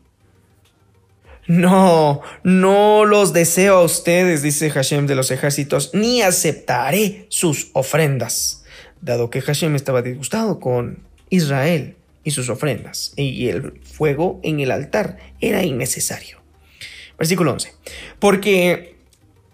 No, 1.49 2.21
no 2.43 3.05
los 3.05 3.33
deseo 3.33 3.77
a 3.77 3.83
ustedes, 3.83 4.43
dice 4.43 4.69
Hashem 4.69 5.07
de 5.07 5.15
los 5.15 5.31
ejércitos, 5.31 5.89
ni 5.95 6.21
aceptaré 6.21 7.25
sus 7.29 7.71
ofrendas, 7.73 8.63
dado 9.01 9.31
que 9.31 9.41
Hashem 9.41 9.75
estaba 9.75 10.03
disgustado 10.03 10.59
con 10.59 10.99
Israel 11.31 11.95
y 12.23 12.29
sus 12.29 12.49
ofrendas, 12.49 13.13
y 13.15 13.47
el 13.47 13.81
fuego 13.81 14.39
en 14.43 14.59
el 14.59 14.69
altar 14.69 15.17
era 15.41 15.63
innecesario. 15.63 16.37
Versículo 17.17 17.53
11. 17.53 17.73
Porque 18.19 18.97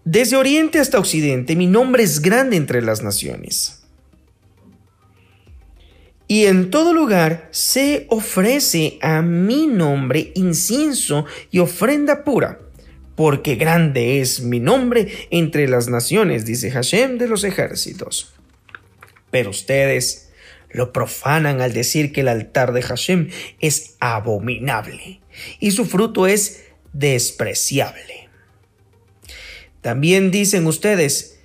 desde 0.03 0.36
oriente 0.36 0.79
hasta 0.79 0.99
occidente 0.99 1.55
mi 1.55 1.65
nombre 1.65 2.03
es 2.03 2.21
grande 2.21 2.58
entre 2.58 2.81
las 2.81 3.03
naciones. 3.03 3.85
Y 6.27 6.45
en 6.45 6.71
todo 6.71 6.93
lugar 6.93 7.47
se 7.51 8.07
ofrece 8.09 8.97
a 9.01 9.21
mi 9.21 9.67
nombre 9.67 10.31
incienso 10.35 11.25
y 11.51 11.59
ofrenda 11.59 12.23
pura, 12.23 12.59
porque 13.15 13.55
grande 13.55 14.21
es 14.21 14.41
mi 14.41 14.59
nombre 14.59 15.11
entre 15.29 15.67
las 15.67 15.88
naciones, 15.88 16.45
dice 16.45 16.71
Hashem 16.71 17.17
de 17.17 17.27
los 17.27 17.43
ejércitos. 17.43 18.33
Pero 19.29 19.51
ustedes 19.51 20.31
lo 20.71 20.91
profanan 20.91 21.61
al 21.61 21.73
decir 21.73 22.11
que 22.11 22.21
el 22.21 22.27
altar 22.27 22.73
de 22.73 22.81
Hashem 22.81 23.29
es 23.59 23.95
abominable 23.99 25.21
y 25.59 25.71
su 25.71 25.85
fruto 25.85 26.27
es 26.27 26.65
despreciable. 26.91 28.29
También 29.81 30.31
dicen 30.31 30.65
ustedes, 30.65 31.39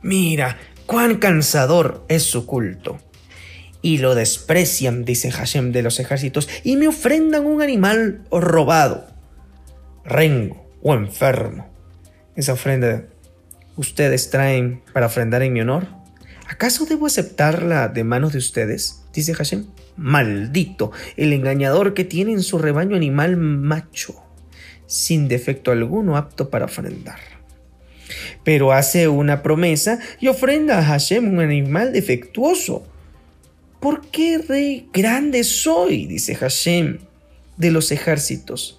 mira, 0.00 0.58
cuán 0.86 1.16
cansador 1.16 2.04
es 2.08 2.22
su 2.22 2.46
culto. 2.46 3.00
Y 3.82 3.98
lo 3.98 4.14
desprecian, 4.14 5.04
dice 5.04 5.30
Hashem 5.30 5.72
de 5.72 5.82
los 5.82 5.98
ejércitos, 5.98 6.48
y 6.62 6.76
me 6.76 6.88
ofrendan 6.88 7.44
un 7.44 7.62
animal 7.62 8.22
robado, 8.30 9.08
rengo 10.04 10.70
o 10.82 10.94
enfermo. 10.94 11.68
Esa 12.36 12.52
ofrenda 12.52 13.04
ustedes 13.76 14.30
traen 14.30 14.82
para 14.92 15.06
ofrendar 15.06 15.42
en 15.42 15.52
mi 15.52 15.60
honor. 15.60 15.88
¿Acaso 16.48 16.86
debo 16.86 17.06
aceptarla 17.06 17.88
de 17.88 18.04
manos 18.04 18.32
de 18.32 18.38
ustedes? 18.38 19.02
Dice 19.12 19.34
Hashem. 19.34 19.66
Maldito 19.96 20.90
el 21.18 21.34
engañador 21.34 21.92
que 21.92 22.04
tiene 22.04 22.32
en 22.32 22.42
su 22.42 22.56
rebaño 22.56 22.96
animal 22.96 23.36
macho 23.36 24.22
sin 24.92 25.26
defecto 25.26 25.70
alguno 25.70 26.16
apto 26.16 26.50
para 26.50 26.66
ofrendar. 26.66 27.18
Pero 28.44 28.72
hace 28.72 29.08
una 29.08 29.42
promesa 29.42 29.98
y 30.20 30.28
ofrenda 30.28 30.78
a 30.78 30.84
Hashem 30.84 31.32
un 31.32 31.40
animal 31.40 31.92
defectuoso. 31.92 32.86
¿Por 33.82 34.06
qué 34.12 34.38
rey 34.38 34.88
grande 34.92 35.42
soy? 35.42 36.06
dice 36.06 36.36
Hashem 36.36 37.00
de 37.56 37.72
los 37.72 37.90
ejércitos. 37.90 38.78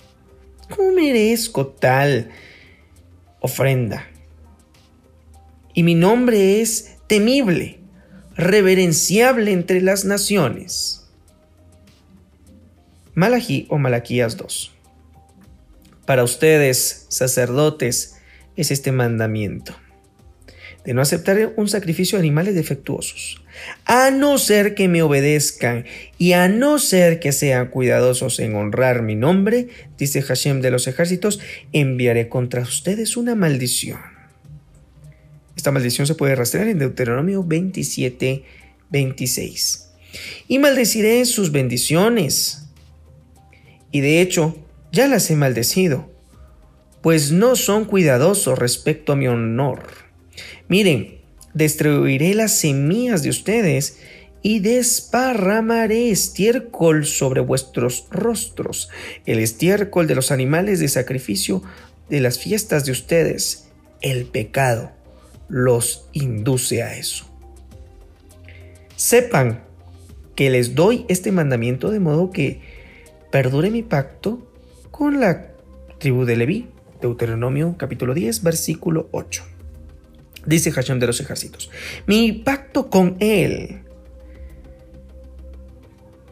¿Cómo 0.70 0.94
merezco 0.94 1.68
tal 1.68 2.32
ofrenda? 3.42 4.08
Y 5.74 5.84
mi 5.84 5.94
nombre 5.94 6.62
es 6.62 6.96
temible, 7.08 7.82
reverenciable 8.38 9.52
entre 9.52 9.82
las 9.82 10.06
naciones. 10.06 11.06
Malají 13.14 13.68
o 13.70 13.78
Malaquías 13.78 14.38
2. 14.38 14.72
Para 16.06 16.24
ustedes, 16.24 17.08
sacerdotes, 17.10 18.16
es 18.56 18.72
este 18.72 18.94
mandamiento 18.94 19.76
de 20.86 20.94
no 20.94 21.02
aceptar 21.02 21.54
un 21.56 21.68
sacrificio 21.68 22.18
de 22.18 22.22
animales 22.22 22.56
defectuosos, 22.56 23.42
a 23.86 24.12
no 24.12 24.38
ser 24.38 24.76
que 24.76 24.88
me 24.88 25.02
obedezcan 25.02 25.86
y 26.18 26.34
a 26.34 26.48
no 26.48 26.80
ser 26.80 27.20
que 27.20 27.32
sean 27.32 27.68
cuidadosos 27.68 28.40
en 28.40 28.56
honrar 28.56 29.02
mi 29.02 29.16
nombre, 29.16 29.70
dice 29.98 30.22
Hashem 30.22 30.62
de 30.62 30.72
los 30.72 30.88
ejércitos, 30.88 31.40
enviaré 31.72 32.30
contra 32.30 32.62
ustedes 32.62 33.16
una 33.16 33.36
maldición. 33.36 34.00
Esta 35.56 35.72
maldición 35.72 36.08
se 36.08 36.16
puede 36.16 36.36
rastrear 36.36 36.68
en 36.68 36.80
Deuteronomio 36.80 37.44
27, 37.44 38.44
26. 38.90 39.90
Y 40.48 40.60
maldeciré 40.60 41.24
sus 41.26 41.52
bendiciones. 41.52 42.66
Y 43.92 44.02
de 44.02 44.22
hecho, 44.22 44.58
ya 44.92 45.08
las 45.08 45.30
he 45.32 45.36
maldecido, 45.36 46.12
pues 47.02 47.32
no 47.32 47.56
son 47.56 47.86
cuidadosos 47.86 48.58
respecto 48.58 49.14
a 49.14 49.16
mi 49.16 49.28
honor. 49.28 50.03
Miren, 50.74 51.20
destruiré 51.54 52.34
las 52.34 52.52
semillas 52.52 53.22
de 53.22 53.30
ustedes 53.30 54.00
y 54.42 54.58
desparramaré 54.58 56.10
estiércol 56.10 57.06
sobre 57.06 57.42
vuestros 57.42 58.08
rostros, 58.10 58.90
el 59.28 59.38
estiércol 59.38 60.08
de 60.08 60.16
los 60.16 60.32
animales 60.32 60.80
de 60.80 60.88
sacrificio 60.88 61.62
de 62.10 62.22
las 62.22 62.40
fiestas 62.40 62.86
de 62.86 62.92
ustedes. 62.92 63.70
El 64.02 64.26
pecado 64.26 64.92
los 65.48 66.10
induce 66.12 66.82
a 66.82 66.98
eso. 66.98 67.26
Sepan 68.96 69.64
que 70.36 70.50
les 70.50 70.74
doy 70.74 71.06
este 71.08 71.32
mandamiento 71.32 71.92
de 71.92 72.00
modo 72.00 72.32
que 72.32 72.62
perdure 73.32 73.70
mi 73.70 73.84
pacto 73.84 74.52
con 74.90 75.20
la 75.20 75.52
tribu 76.00 76.26
de 76.26 76.36
Leví. 76.36 76.68
Deuteronomio 77.00 77.76
capítulo 77.78 78.16
10, 78.16 78.42
versículo 78.42 79.08
8. 79.12 79.53
Dice 80.46 80.72
Hashem 80.72 81.00
de 81.00 81.08
los 81.08 81.22
ejércitos, 81.22 81.70
mi 82.06 82.34
pacto 82.34 82.90
con 82.90 83.16
él. 83.20 83.82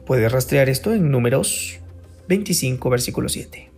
Puede 0.06 0.28
rastrear 0.28 0.68
esto 0.68 0.94
en 0.94 1.12
números 1.12 1.80
25, 2.28 2.90
versículo 2.90 3.30
7. 3.30 3.70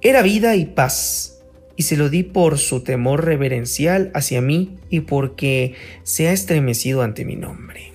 Era 0.00 0.22
vida 0.22 0.54
y 0.54 0.66
paz, 0.66 1.42
y 1.76 1.82
se 1.82 1.96
lo 1.96 2.10
di 2.10 2.22
por 2.22 2.58
su 2.58 2.84
temor 2.84 3.24
reverencial 3.24 4.12
hacia 4.14 4.40
mí 4.40 4.78
y 4.88 5.00
porque 5.00 5.74
se 6.04 6.28
ha 6.28 6.32
estremecido 6.32 7.02
ante 7.02 7.24
mi 7.24 7.34
nombre. 7.34 7.92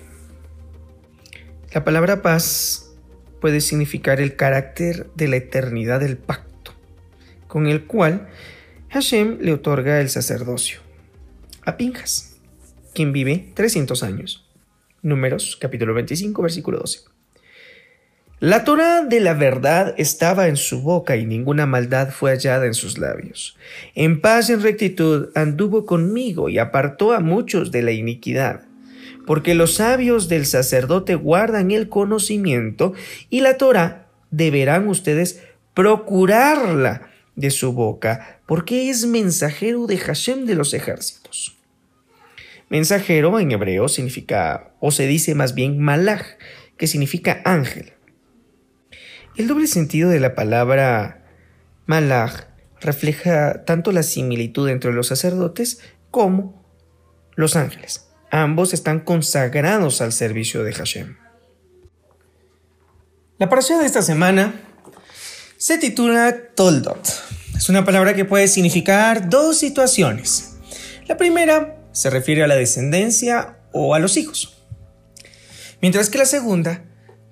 La 1.72 1.84
palabra 1.84 2.20
paz 2.20 2.90
puede 3.40 3.60
significar 3.60 4.20
el 4.20 4.36
carácter 4.36 5.10
de 5.14 5.28
la 5.28 5.36
eternidad 5.36 6.00
del 6.00 6.18
pacto, 6.18 6.72
con 7.46 7.66
el 7.66 7.84
cual 7.84 8.28
Hashem 8.90 9.38
le 9.40 9.52
otorga 9.52 10.00
el 10.00 10.10
sacerdocio 10.10 10.87
a 11.68 11.76
Pinjas, 11.76 12.36
quien 12.94 13.12
vive 13.12 13.50
300 13.54 14.02
años. 14.02 14.48
Números 15.02 15.58
capítulo 15.60 15.92
25 15.92 16.42
versículo 16.42 16.78
12. 16.78 17.00
La 18.40 18.64
Torah 18.64 19.02
de 19.02 19.20
la 19.20 19.34
verdad 19.34 19.94
estaba 19.98 20.48
en 20.48 20.56
su 20.56 20.80
boca 20.80 21.16
y 21.16 21.26
ninguna 21.26 21.66
maldad 21.66 22.10
fue 22.10 22.30
hallada 22.30 22.66
en 22.66 22.74
sus 22.74 22.96
labios. 22.96 23.56
En 23.94 24.20
paz 24.20 24.48
y 24.48 24.54
en 24.54 24.62
rectitud 24.62 25.28
anduvo 25.34 25.84
conmigo 25.84 26.48
y 26.48 26.58
apartó 26.58 27.12
a 27.12 27.20
muchos 27.20 27.70
de 27.70 27.82
la 27.82 27.92
iniquidad 27.92 28.62
porque 29.26 29.54
los 29.54 29.74
sabios 29.74 30.30
del 30.30 30.46
sacerdote 30.46 31.14
guardan 31.14 31.70
el 31.70 31.90
conocimiento 31.90 32.94
y 33.28 33.42
la 33.42 33.58
Torah 33.58 34.06
deberán 34.30 34.88
ustedes 34.88 35.42
procurarla 35.74 37.10
de 37.38 37.50
su 37.50 37.72
boca, 37.72 38.40
porque 38.46 38.90
es 38.90 39.06
mensajero 39.06 39.86
de 39.86 39.98
Hashem 39.98 40.44
de 40.46 40.54
los 40.54 40.74
ejércitos. 40.74 41.17
Mensajero 42.68 43.40
en 43.40 43.50
hebreo 43.50 43.88
significa, 43.88 44.74
o 44.80 44.90
se 44.90 45.06
dice 45.06 45.34
más 45.34 45.54
bien 45.54 45.78
malach, 45.80 46.24
que 46.76 46.86
significa 46.86 47.40
ángel. 47.44 47.94
El 49.36 49.46
doble 49.46 49.66
sentido 49.66 50.10
de 50.10 50.20
la 50.20 50.34
palabra 50.34 51.24
malach 51.86 52.48
refleja 52.80 53.64
tanto 53.64 53.92
la 53.92 54.02
similitud 54.02 54.68
entre 54.68 54.92
los 54.92 55.06
sacerdotes 55.06 55.80
como 56.10 56.64
los 57.34 57.56
ángeles. 57.56 58.08
Ambos 58.30 58.74
están 58.74 59.00
consagrados 59.00 60.00
al 60.00 60.12
servicio 60.12 60.62
de 60.64 60.72
Hashem. 60.74 61.16
La 63.38 63.48
parasha 63.48 63.78
de 63.78 63.86
esta 63.86 64.02
semana 64.02 64.60
se 65.56 65.78
titula 65.78 66.36
Toldot. 66.54 67.08
Es 67.56 67.68
una 67.68 67.84
palabra 67.84 68.14
que 68.14 68.24
puede 68.24 68.48
significar 68.48 69.30
dos 69.30 69.58
situaciones. 69.58 70.56
La 71.06 71.16
primera 71.16 71.77
se 71.98 72.10
refiere 72.10 72.42
a 72.42 72.46
la 72.46 72.56
descendencia 72.56 73.58
o 73.72 73.94
a 73.94 73.98
los 73.98 74.16
hijos, 74.16 74.64
mientras 75.80 76.10
que 76.10 76.18
la 76.18 76.26
segunda 76.26 76.84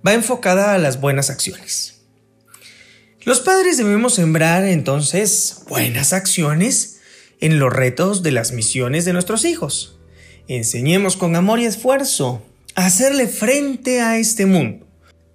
va 0.07 0.15
enfocada 0.15 0.75
a 0.75 0.79
las 0.79 1.01
buenas 1.01 1.31
acciones. 1.31 2.01
Los 3.23 3.41
padres 3.41 3.77
debemos 3.77 4.15
sembrar 4.15 4.65
entonces 4.65 5.63
buenas 5.69 6.13
acciones 6.13 7.01
en 7.41 7.59
los 7.59 7.73
retos 7.73 8.23
de 8.23 8.33
las 8.33 8.53
misiones 8.53 9.05
de 9.05 9.13
nuestros 9.13 9.45
hijos 9.45 9.97
Enseñemos 10.49 11.17
con 11.17 11.35
amor 11.35 11.59
y 11.59 11.65
esfuerzo 11.65 12.45
a 12.77 12.87
hacerle 12.87 13.27
frente 13.27 14.01
a 14.01 14.19
este 14.19 14.47
mundo, 14.47 14.87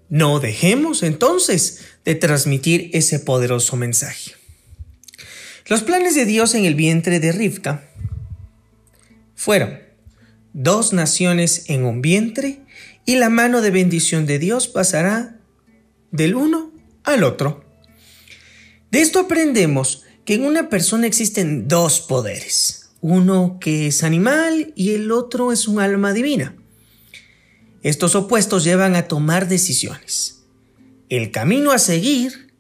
No 0.08 0.40
dejemos 0.40 1.04
entonces 1.04 1.80
de 2.06 2.16
transmitir 2.16 2.90
ese 2.94 3.20
poderoso 3.20 3.76
mensaje. 3.76 4.32
Los 5.68 5.84
planes 5.84 6.16
de 6.16 6.26
Dios 6.26 6.56
en 6.56 6.66
el 6.66 6.76
vientre 6.76 7.20
de 7.20 7.32
Rivka 7.32 7.90
fueron 9.42 9.80
dos 10.54 10.94
naciones 10.94 11.64
en 11.68 11.84
un 11.84 12.04
vientre 12.04 12.62
y 13.08 13.16
la 13.16 13.32
mano 13.32 13.62
de 13.62 13.72
bendición 13.72 14.28
de 14.28 14.38
Dios 14.38 14.68
pasará 14.68 15.40
del 16.12 16.36
uno 16.36 16.72
al 17.04 17.24
otro. 17.24 17.66
De 18.92 19.02
esto 19.02 19.22
aprendemos 19.22 20.04
que 20.26 20.36
en 20.36 20.46
una 20.46 20.70
persona 20.70 21.08
existen 21.08 21.68
dos 21.68 22.02
poderes, 22.02 22.92
uno 23.02 23.58
que 23.60 23.88
es 23.88 24.04
animal 24.04 24.74
y 24.76 24.92
el 24.92 25.12
otro 25.12 25.52
es 25.52 25.68
un 25.68 25.80
alma 25.80 26.14
divina. 26.14 26.56
Estos 27.82 28.14
opuestos 28.14 28.64
llevan 28.64 28.96
a 28.96 29.08
tomar 29.08 29.48
decisiones. 29.48 30.44
El 31.10 31.32
camino 31.32 31.72
a 31.72 31.80
seguir 31.80 32.54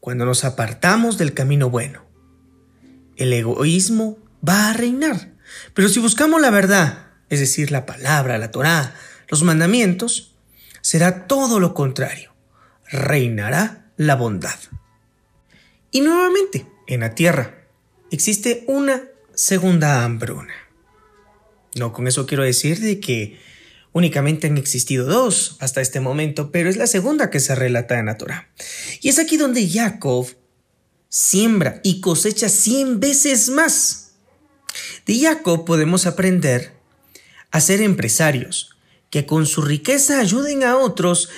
cuando 0.00 0.24
nos 0.24 0.46
apartamos 0.46 1.18
del 1.18 1.34
camino 1.34 1.68
bueno. 1.68 2.06
El 3.16 3.34
egoísmo 3.34 4.16
va 4.42 4.70
a 4.70 4.72
reinar. 4.72 5.35
Pero 5.74 5.88
si 5.88 6.00
buscamos 6.00 6.40
la 6.40 6.50
verdad, 6.50 7.06
es 7.28 7.40
decir, 7.40 7.70
la 7.70 7.86
palabra, 7.86 8.38
la 8.38 8.50
Torá, 8.50 8.94
los 9.28 9.42
mandamientos, 9.42 10.34
será 10.80 11.26
todo 11.26 11.60
lo 11.60 11.74
contrario. 11.74 12.32
Reinará 12.90 13.90
la 13.96 14.14
bondad. 14.14 14.58
Y 15.90 16.00
nuevamente, 16.00 16.66
en 16.86 17.00
la 17.00 17.14
tierra 17.14 17.66
existe 18.10 18.64
una 18.68 19.02
segunda 19.34 20.04
hambruna. 20.04 20.54
No 21.74 21.92
con 21.92 22.06
eso 22.06 22.26
quiero 22.26 22.44
decir 22.44 22.80
de 22.80 23.00
que 23.00 23.38
únicamente 23.92 24.46
han 24.46 24.58
existido 24.58 25.06
dos 25.06 25.56
hasta 25.60 25.80
este 25.80 26.00
momento, 26.00 26.50
pero 26.50 26.70
es 26.70 26.76
la 26.76 26.86
segunda 26.86 27.30
que 27.30 27.40
se 27.40 27.54
relata 27.54 27.98
en 27.98 28.06
la 28.06 28.16
Torah. 28.16 28.48
Y 29.00 29.08
es 29.08 29.18
aquí 29.18 29.36
donde 29.36 29.68
Jacob 29.68 30.28
siembra 31.08 31.80
y 31.82 32.00
cosecha 32.00 32.48
cien 32.48 33.00
veces 33.00 33.48
más. 33.48 34.05
De 35.06 35.18
Jacob 35.18 35.64
podemos 35.64 36.06
aprender 36.06 36.76
a 37.50 37.60
ser 37.60 37.80
empresarios, 37.80 38.76
que 39.10 39.26
con 39.26 39.46
su 39.46 39.62
riqueza 39.62 40.20
ayuden 40.20 40.64
a 40.64 40.76
otros 40.76 41.30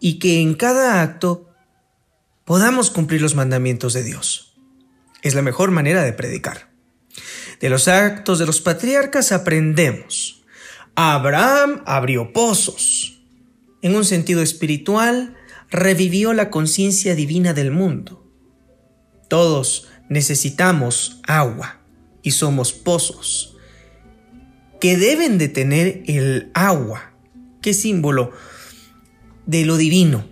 y 0.00 0.18
que 0.18 0.40
en 0.40 0.54
cada 0.54 1.02
acto 1.02 1.48
podamos 2.44 2.90
cumplir 2.90 3.20
los 3.20 3.34
mandamientos 3.34 3.92
de 3.92 4.02
Dios. 4.02 4.54
Es 5.22 5.34
la 5.34 5.42
mejor 5.42 5.70
manera 5.70 6.02
de 6.02 6.12
predicar. 6.12 6.70
De 7.60 7.68
los 7.68 7.88
actos 7.88 8.38
de 8.38 8.46
los 8.46 8.60
patriarcas 8.60 9.32
aprendemos. 9.32 10.42
Abraham 10.94 11.82
abrió 11.86 12.32
pozos. 12.32 13.22
En 13.82 13.94
un 13.94 14.04
sentido 14.04 14.42
espiritual, 14.42 15.36
revivió 15.70 16.32
la 16.32 16.50
conciencia 16.50 17.14
divina 17.14 17.52
del 17.52 17.70
mundo. 17.70 18.26
Todos 19.28 19.88
necesitamos 20.08 21.20
agua 21.26 21.79
y 22.22 22.32
somos 22.32 22.72
pozos 22.72 23.56
que 24.80 24.96
deben 24.96 25.38
de 25.38 25.48
tener 25.48 26.02
el 26.06 26.50
agua, 26.54 27.12
que 27.60 27.74
símbolo 27.74 28.32
de 29.46 29.64
lo 29.64 29.76
divino. 29.76 30.26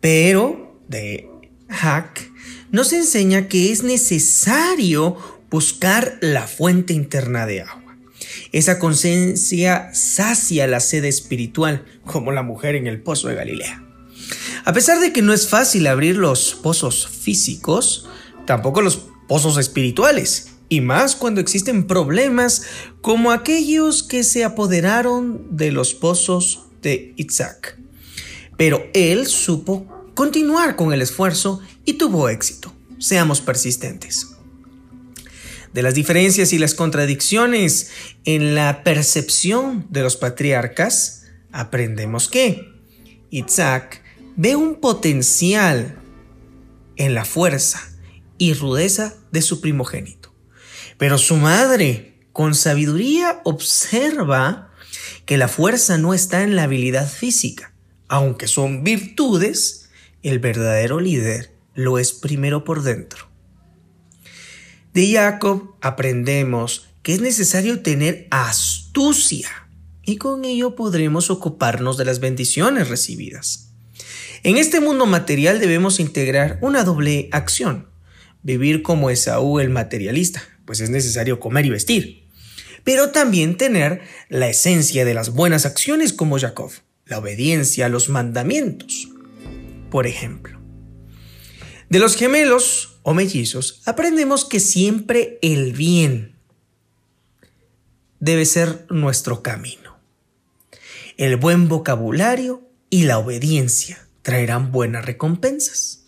Pero 0.00 0.80
de 0.88 1.28
Hack 1.68 2.30
nos 2.70 2.92
enseña 2.92 3.48
que 3.48 3.72
es 3.72 3.82
necesario 3.82 5.16
buscar 5.50 6.18
la 6.20 6.46
fuente 6.46 6.92
interna 6.92 7.46
de 7.46 7.62
agua. 7.62 7.96
Esa 8.52 8.78
conciencia 8.78 9.90
sacia 9.92 10.66
la 10.66 10.80
sed 10.80 11.04
espiritual, 11.04 11.84
como 12.04 12.32
la 12.32 12.42
mujer 12.42 12.76
en 12.76 12.86
el 12.86 13.02
pozo 13.02 13.28
de 13.28 13.34
Galilea. 13.34 13.84
A 14.64 14.72
pesar 14.72 15.00
de 15.00 15.12
que 15.12 15.22
no 15.22 15.32
es 15.32 15.48
fácil 15.48 15.86
abrir 15.86 16.16
los 16.16 16.54
pozos 16.54 17.08
físicos, 17.08 18.08
tampoco 18.46 18.82
los 18.82 19.09
pozos 19.30 19.58
espirituales, 19.58 20.48
y 20.68 20.80
más 20.80 21.14
cuando 21.14 21.40
existen 21.40 21.86
problemas 21.86 22.64
como 23.00 23.30
aquellos 23.30 24.02
que 24.02 24.24
se 24.24 24.42
apoderaron 24.42 25.56
de 25.56 25.70
los 25.70 25.94
pozos 25.94 26.64
de 26.82 27.14
Isaac. 27.16 27.78
Pero 28.56 28.84
él 28.92 29.28
supo 29.28 29.86
continuar 30.16 30.74
con 30.74 30.92
el 30.92 31.00
esfuerzo 31.00 31.60
y 31.84 31.92
tuvo 31.92 32.28
éxito. 32.28 32.74
Seamos 32.98 33.40
persistentes. 33.40 34.26
De 35.72 35.84
las 35.84 35.94
diferencias 35.94 36.52
y 36.52 36.58
las 36.58 36.74
contradicciones 36.74 37.92
en 38.24 38.56
la 38.56 38.82
percepción 38.82 39.86
de 39.90 40.02
los 40.02 40.16
patriarcas, 40.16 41.26
aprendemos 41.52 42.28
que 42.28 42.66
Isaac 43.30 44.02
ve 44.34 44.56
un 44.56 44.80
potencial 44.80 46.00
en 46.96 47.14
la 47.14 47.24
fuerza 47.24 47.89
y 48.40 48.54
rudeza 48.54 49.16
de 49.32 49.42
su 49.42 49.60
primogénito. 49.60 50.34
Pero 50.96 51.18
su 51.18 51.36
madre, 51.36 52.18
con 52.32 52.54
sabiduría, 52.54 53.42
observa 53.44 54.72
que 55.26 55.36
la 55.36 55.46
fuerza 55.46 55.98
no 55.98 56.14
está 56.14 56.42
en 56.42 56.56
la 56.56 56.62
habilidad 56.62 57.06
física, 57.06 57.74
aunque 58.08 58.48
son 58.48 58.82
virtudes, 58.82 59.90
el 60.22 60.38
verdadero 60.38 61.00
líder 61.00 61.54
lo 61.74 61.98
es 61.98 62.14
primero 62.14 62.64
por 62.64 62.82
dentro. 62.82 63.28
De 64.94 65.12
Jacob 65.12 65.74
aprendemos 65.82 66.88
que 67.02 67.12
es 67.12 67.20
necesario 67.20 67.82
tener 67.82 68.26
astucia 68.30 69.50
y 70.02 70.16
con 70.16 70.46
ello 70.46 70.76
podremos 70.76 71.28
ocuparnos 71.28 71.98
de 71.98 72.06
las 72.06 72.20
bendiciones 72.20 72.88
recibidas. 72.88 73.74
En 74.44 74.56
este 74.56 74.80
mundo 74.80 75.04
material 75.04 75.60
debemos 75.60 76.00
integrar 76.00 76.58
una 76.62 76.84
doble 76.84 77.28
acción. 77.32 77.89
Vivir 78.42 78.82
como 78.82 79.10
Esaú 79.10 79.60
el 79.60 79.70
materialista, 79.70 80.42
pues 80.64 80.80
es 80.80 80.90
necesario 80.90 81.40
comer 81.40 81.66
y 81.66 81.70
vestir 81.70 82.20
pero 82.84 83.10
también 83.10 83.56
tener 83.56 84.00
la 84.28 84.48
esencia 84.48 85.04
de 85.04 85.14
las 85.14 85.30
buenas 85.30 85.66
acciones 85.66 86.12
como 86.12 86.38
Jacob, 86.38 86.70
la 87.06 87.18
obediencia 87.18 87.86
a 87.86 87.88
los 87.88 88.08
mandamientos, 88.08 89.08
por 89.90 90.06
ejemplo. 90.06 90.60
De 91.88 91.98
los 91.98 92.16
gemelos 92.16 93.00
o 93.02 93.14
mellizos 93.14 93.82
aprendemos 93.84 94.44
que 94.44 94.60
siempre 94.60 95.38
el 95.42 95.72
bien 95.72 96.36
debe 98.20 98.44
ser 98.44 98.86
nuestro 98.90 99.42
camino. 99.42 99.98
El 101.16 101.36
buen 101.36 101.68
vocabulario 101.68 102.62
y 102.90 103.04
la 103.04 103.18
obediencia 103.18 104.06
traerán 104.22 104.72
buenas 104.72 105.04
recompensas. 105.04 105.99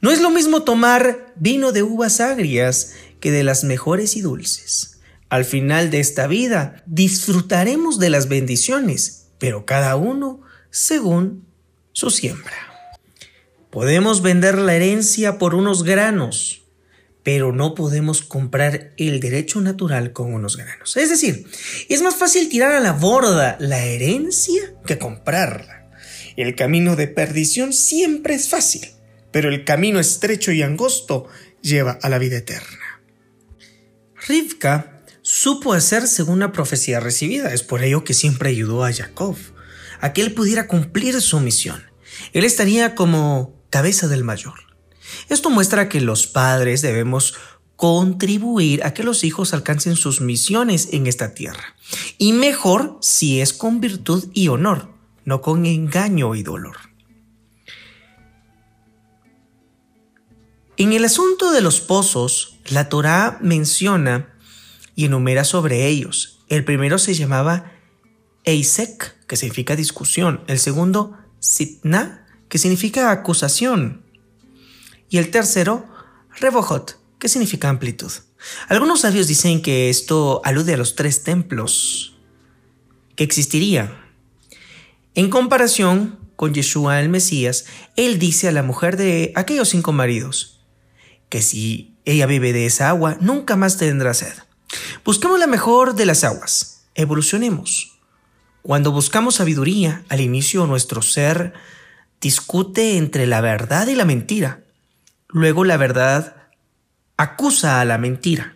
No 0.00 0.10
es 0.10 0.20
lo 0.20 0.30
mismo 0.30 0.62
tomar 0.62 1.32
vino 1.36 1.72
de 1.72 1.82
uvas 1.82 2.20
agrias 2.20 2.94
que 3.20 3.30
de 3.30 3.44
las 3.44 3.64
mejores 3.64 4.16
y 4.16 4.20
dulces. 4.20 5.00
Al 5.28 5.44
final 5.44 5.90
de 5.90 6.00
esta 6.00 6.26
vida 6.26 6.82
disfrutaremos 6.86 7.98
de 7.98 8.10
las 8.10 8.28
bendiciones, 8.28 9.28
pero 9.38 9.64
cada 9.64 9.96
uno 9.96 10.40
según 10.70 11.46
su 11.92 12.10
siembra. 12.10 12.56
Podemos 13.70 14.20
vender 14.20 14.58
la 14.58 14.74
herencia 14.74 15.38
por 15.38 15.54
unos 15.54 15.84
granos, 15.84 16.62
pero 17.22 17.52
no 17.52 17.74
podemos 17.74 18.22
comprar 18.22 18.92
el 18.96 19.20
derecho 19.20 19.60
natural 19.60 20.12
con 20.12 20.34
unos 20.34 20.56
granos. 20.56 20.96
Es 20.96 21.08
decir, 21.08 21.46
es 21.88 22.02
más 22.02 22.16
fácil 22.16 22.48
tirar 22.48 22.72
a 22.72 22.80
la 22.80 22.92
borda 22.92 23.56
la 23.60 23.84
herencia 23.84 24.74
que 24.84 24.98
comprarla. 24.98 25.90
El 26.36 26.54
camino 26.54 26.96
de 26.96 27.08
perdición 27.08 27.72
siempre 27.72 28.34
es 28.34 28.48
fácil, 28.48 28.88
pero 29.32 29.48
el 29.48 29.64
camino 29.64 29.98
estrecho 29.98 30.52
y 30.52 30.62
angosto 30.62 31.26
lleva 31.62 31.98
a 32.02 32.08
la 32.08 32.18
vida 32.18 32.36
eterna. 32.36 33.00
Rivka 34.28 35.02
supo 35.22 35.72
hacer 35.72 36.06
según 36.06 36.40
la 36.40 36.52
profecía 36.52 37.00
recibida. 37.00 37.52
Es 37.52 37.62
por 37.62 37.82
ello 37.82 38.04
que 38.04 38.14
siempre 38.14 38.50
ayudó 38.50 38.84
a 38.84 38.92
Jacob, 38.92 39.36
a 40.00 40.12
que 40.12 40.20
él 40.20 40.34
pudiera 40.34 40.68
cumplir 40.68 41.20
su 41.20 41.40
misión. 41.40 41.82
Él 42.32 42.44
estaría 42.44 42.94
como 42.94 43.56
cabeza 43.70 44.06
del 44.06 44.24
mayor. 44.24 44.54
Esto 45.28 45.50
muestra 45.50 45.88
que 45.88 46.00
los 46.00 46.26
padres 46.26 46.82
debemos 46.82 47.34
contribuir 47.76 48.84
a 48.84 48.94
que 48.94 49.02
los 49.02 49.24
hijos 49.24 49.52
alcancen 49.54 49.96
sus 49.96 50.20
misiones 50.20 50.90
en 50.92 51.06
esta 51.06 51.34
tierra. 51.34 51.74
Y 52.18 52.32
mejor 52.32 52.98
si 53.00 53.40
es 53.40 53.52
con 53.52 53.80
virtud 53.80 54.28
y 54.32 54.48
honor, 54.48 54.94
no 55.24 55.40
con 55.40 55.66
engaño 55.66 56.34
y 56.34 56.42
dolor. 56.42 56.76
En 60.82 60.92
el 60.92 61.04
asunto 61.04 61.52
de 61.52 61.60
los 61.60 61.80
pozos, 61.80 62.58
la 62.68 62.88
Torá 62.88 63.38
menciona 63.40 64.34
y 64.96 65.04
enumera 65.04 65.44
sobre 65.44 65.86
ellos. 65.86 66.40
El 66.48 66.64
primero 66.64 66.98
se 66.98 67.14
llamaba 67.14 67.70
Eisek, 68.42 69.16
que 69.28 69.36
significa 69.36 69.76
discusión. 69.76 70.42
El 70.48 70.58
segundo, 70.58 71.16
Sitna, 71.38 72.26
que 72.48 72.58
significa 72.58 73.12
acusación. 73.12 74.02
Y 75.08 75.18
el 75.18 75.30
tercero, 75.30 75.86
Rebohot, 76.40 76.98
que 77.20 77.28
significa 77.28 77.68
amplitud. 77.68 78.10
Algunos 78.66 79.02
sabios 79.02 79.28
dicen 79.28 79.62
que 79.62 79.88
esto 79.88 80.40
alude 80.42 80.74
a 80.74 80.78
los 80.78 80.96
tres 80.96 81.22
templos 81.22 82.16
que 83.14 83.22
existirían, 83.22 83.96
en 85.14 85.30
comparación 85.30 86.18
con 86.34 86.52
Yeshua 86.52 87.00
el 87.00 87.08
Mesías, 87.08 87.66
él 87.94 88.18
dice 88.18 88.48
a 88.48 88.52
la 88.52 88.64
mujer 88.64 88.96
de 88.96 89.30
aquellos 89.36 89.68
cinco 89.68 89.92
maridos 89.92 90.58
que 91.32 91.40
si 91.40 91.96
ella 92.04 92.26
bebe 92.26 92.52
de 92.52 92.66
esa 92.66 92.90
agua, 92.90 93.16
nunca 93.18 93.56
más 93.56 93.78
tendrá 93.78 94.12
sed. 94.12 94.34
Busquemos 95.02 95.40
la 95.40 95.46
mejor 95.46 95.94
de 95.94 96.04
las 96.04 96.24
aguas. 96.24 96.84
Evolucionemos. 96.94 97.98
Cuando 98.60 98.92
buscamos 98.92 99.36
sabiduría, 99.36 100.04
al 100.10 100.20
inicio 100.20 100.66
nuestro 100.66 101.00
ser 101.00 101.54
discute 102.20 102.98
entre 102.98 103.26
la 103.26 103.40
verdad 103.40 103.86
y 103.86 103.94
la 103.94 104.04
mentira. 104.04 104.62
Luego 105.28 105.64
la 105.64 105.78
verdad 105.78 106.36
acusa 107.16 107.80
a 107.80 107.86
la 107.86 107.96
mentira. 107.96 108.54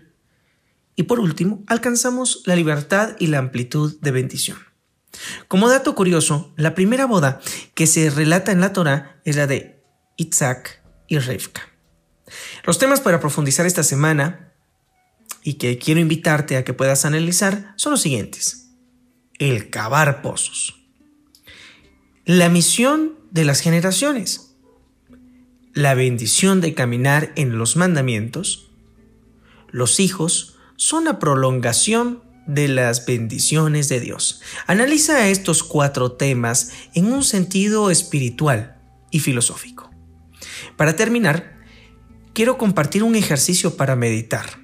Y 0.97 1.05
por 1.05 1.19
último, 1.19 1.65
alcanzamos 1.69 2.43
la 2.45 2.57
libertad 2.57 3.17
y 3.19 3.29
la 3.29 3.39
amplitud 3.39 3.99
de 4.03 4.11
bendición. 4.11 4.59
Como 5.49 5.71
dato 5.71 5.95
curioso, 5.95 6.53
la 6.59 6.75
primera 6.75 7.07
boda 7.07 7.41
que 7.73 7.87
se 7.87 8.11
relata 8.11 8.53
en 8.53 8.61
la 8.61 8.75
Torah 8.75 9.19
es 9.25 9.37
la 9.37 9.47
de 9.47 9.83
Isaac 10.19 10.83
y 11.09 11.19
Rivka. 11.19 11.76
Los 12.65 12.79
temas 12.79 13.01
para 13.01 13.21
profundizar 13.21 13.67
esta 13.67 13.83
semana 13.83 14.53
y 15.43 15.55
que 15.55 15.79
quiero 15.79 16.01
invitarte 16.01 16.57
a 16.57 16.65
que 16.65 16.73
puedas 16.73 17.05
analizar 17.05 17.75
son 17.77 17.93
los 17.93 18.03
siguientes. 18.03 18.71
El 19.39 19.71
cavar 19.71 20.23
pozos. 20.23 20.87
La 22.25 22.49
misión 22.49 23.15
de 23.31 23.45
las 23.45 23.61
generaciones. 23.61 24.57
La 25.73 25.95
bendición 25.95 26.61
de 26.61 26.75
caminar 26.75 27.33
en 27.37 27.59
los 27.59 27.77
mandamientos. 27.77 28.71
Los 29.71 30.01
hijos 30.01 30.57
son 30.77 31.05
la 31.05 31.19
prolongación 31.19 32.23
de 32.47 32.69
las 32.69 33.07
bendiciones 33.07 33.89
de 33.89 34.01
Dios. 34.01 34.41
Analiza 34.67 35.29
estos 35.29 35.63
cuatro 35.63 36.13
temas 36.13 36.73
en 36.95 37.13
un 37.13 37.23
sentido 37.23 37.91
espiritual 37.91 38.77
y 39.11 39.21
filosófico. 39.21 39.91
Para 40.77 40.97
terminar, 40.97 41.56
quiero 42.37 42.59
compartir 42.59 43.03
un 43.03 43.17
ejercicio 43.17 43.79
para 43.79 43.97
meditar. 43.97 44.61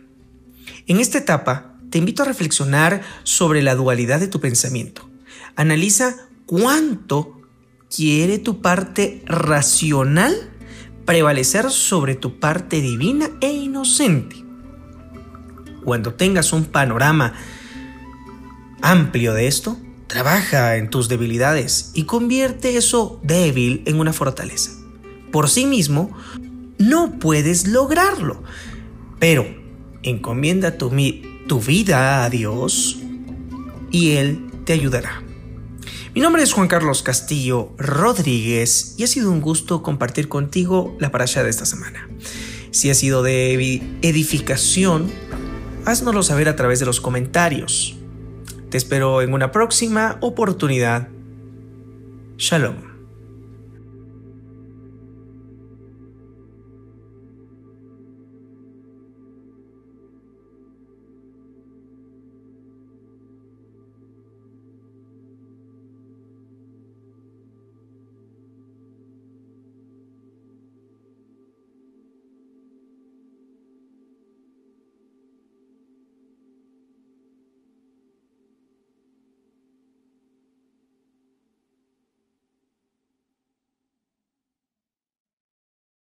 En 0.87 1.01
esta 1.01 1.17
etapa, 1.17 1.79
te 1.89 1.97
invito 1.97 2.23
a 2.23 2.27
reflexionar 2.27 3.01
sobre 3.23 3.63
la 3.63 3.75
dualidad 3.75 4.21
de 4.21 4.29
tu 4.29 4.41
pensamiento. 4.41 5.09
Analiza 5.57 6.29
cuánto 6.45 7.41
quiere 7.89 8.39
tu 8.39 8.61
parte 8.61 9.23
racional 9.25 10.35
prevalecer 11.07 11.71
sobre 11.71 12.15
tu 12.15 12.39
parte 12.41 12.83
divina 12.83 13.31
e 13.41 13.51
inocente. 13.51 14.37
Cuando 15.83 16.13
tengas 16.13 16.53
un 16.53 16.67
panorama 16.67 17.33
amplio 18.83 19.33
de 19.33 19.47
esto, 19.47 19.79
trabaja 20.09 20.77
en 20.77 20.91
tus 20.91 21.09
debilidades 21.09 21.91
y 21.95 22.05
convierte 22.05 22.77
eso 22.77 23.19
débil 23.23 23.83
en 23.87 23.99
una 23.99 24.13
fortaleza. 24.13 24.73
Por 25.31 25.49
sí 25.49 25.65
mismo, 25.65 26.15
no 26.89 27.19
puedes 27.19 27.67
lograrlo. 27.69 28.43
Pero 29.19 29.47
encomienda 30.03 30.79
tu, 30.79 30.91
tu 31.47 31.61
vida 31.61 32.25
a 32.25 32.31
Dios 32.31 32.99
y 33.91 34.13
Él 34.13 34.51
te 34.65 34.73
ayudará. 34.73 35.23
Mi 36.15 36.21
nombre 36.21 36.43
es 36.43 36.53
Juan 36.53 36.69
Carlos 36.69 37.03
Castillo 37.03 37.73
Rodríguez 37.79 38.97
y 38.99 39.05
ha 39.05 39.07
sido 39.07 39.31
un 39.31 39.41
gusto 39.41 39.83
compartir 39.83 40.29
contigo 40.29 40.97
la 41.01 41.11
parasha 41.11 41.43
de 41.43 41.51
esta 41.51 41.65
semana. 41.65 42.09
Si 42.71 42.91
ha 42.91 42.95
sido 42.95 43.23
de 43.23 43.83
edificación, 44.03 45.11
háznoslo 45.85 46.23
saber 46.23 46.49
a 46.49 46.57
través 46.57 46.81
de 46.81 46.87
los 46.87 47.01
comentarios. 47.01 47.97
Te 48.71 48.77
espero 48.77 49.23
en 49.23 49.33
una 49.33 49.53
próxima 49.53 50.19
oportunidad. 50.21 51.09
Shalom. 52.37 52.92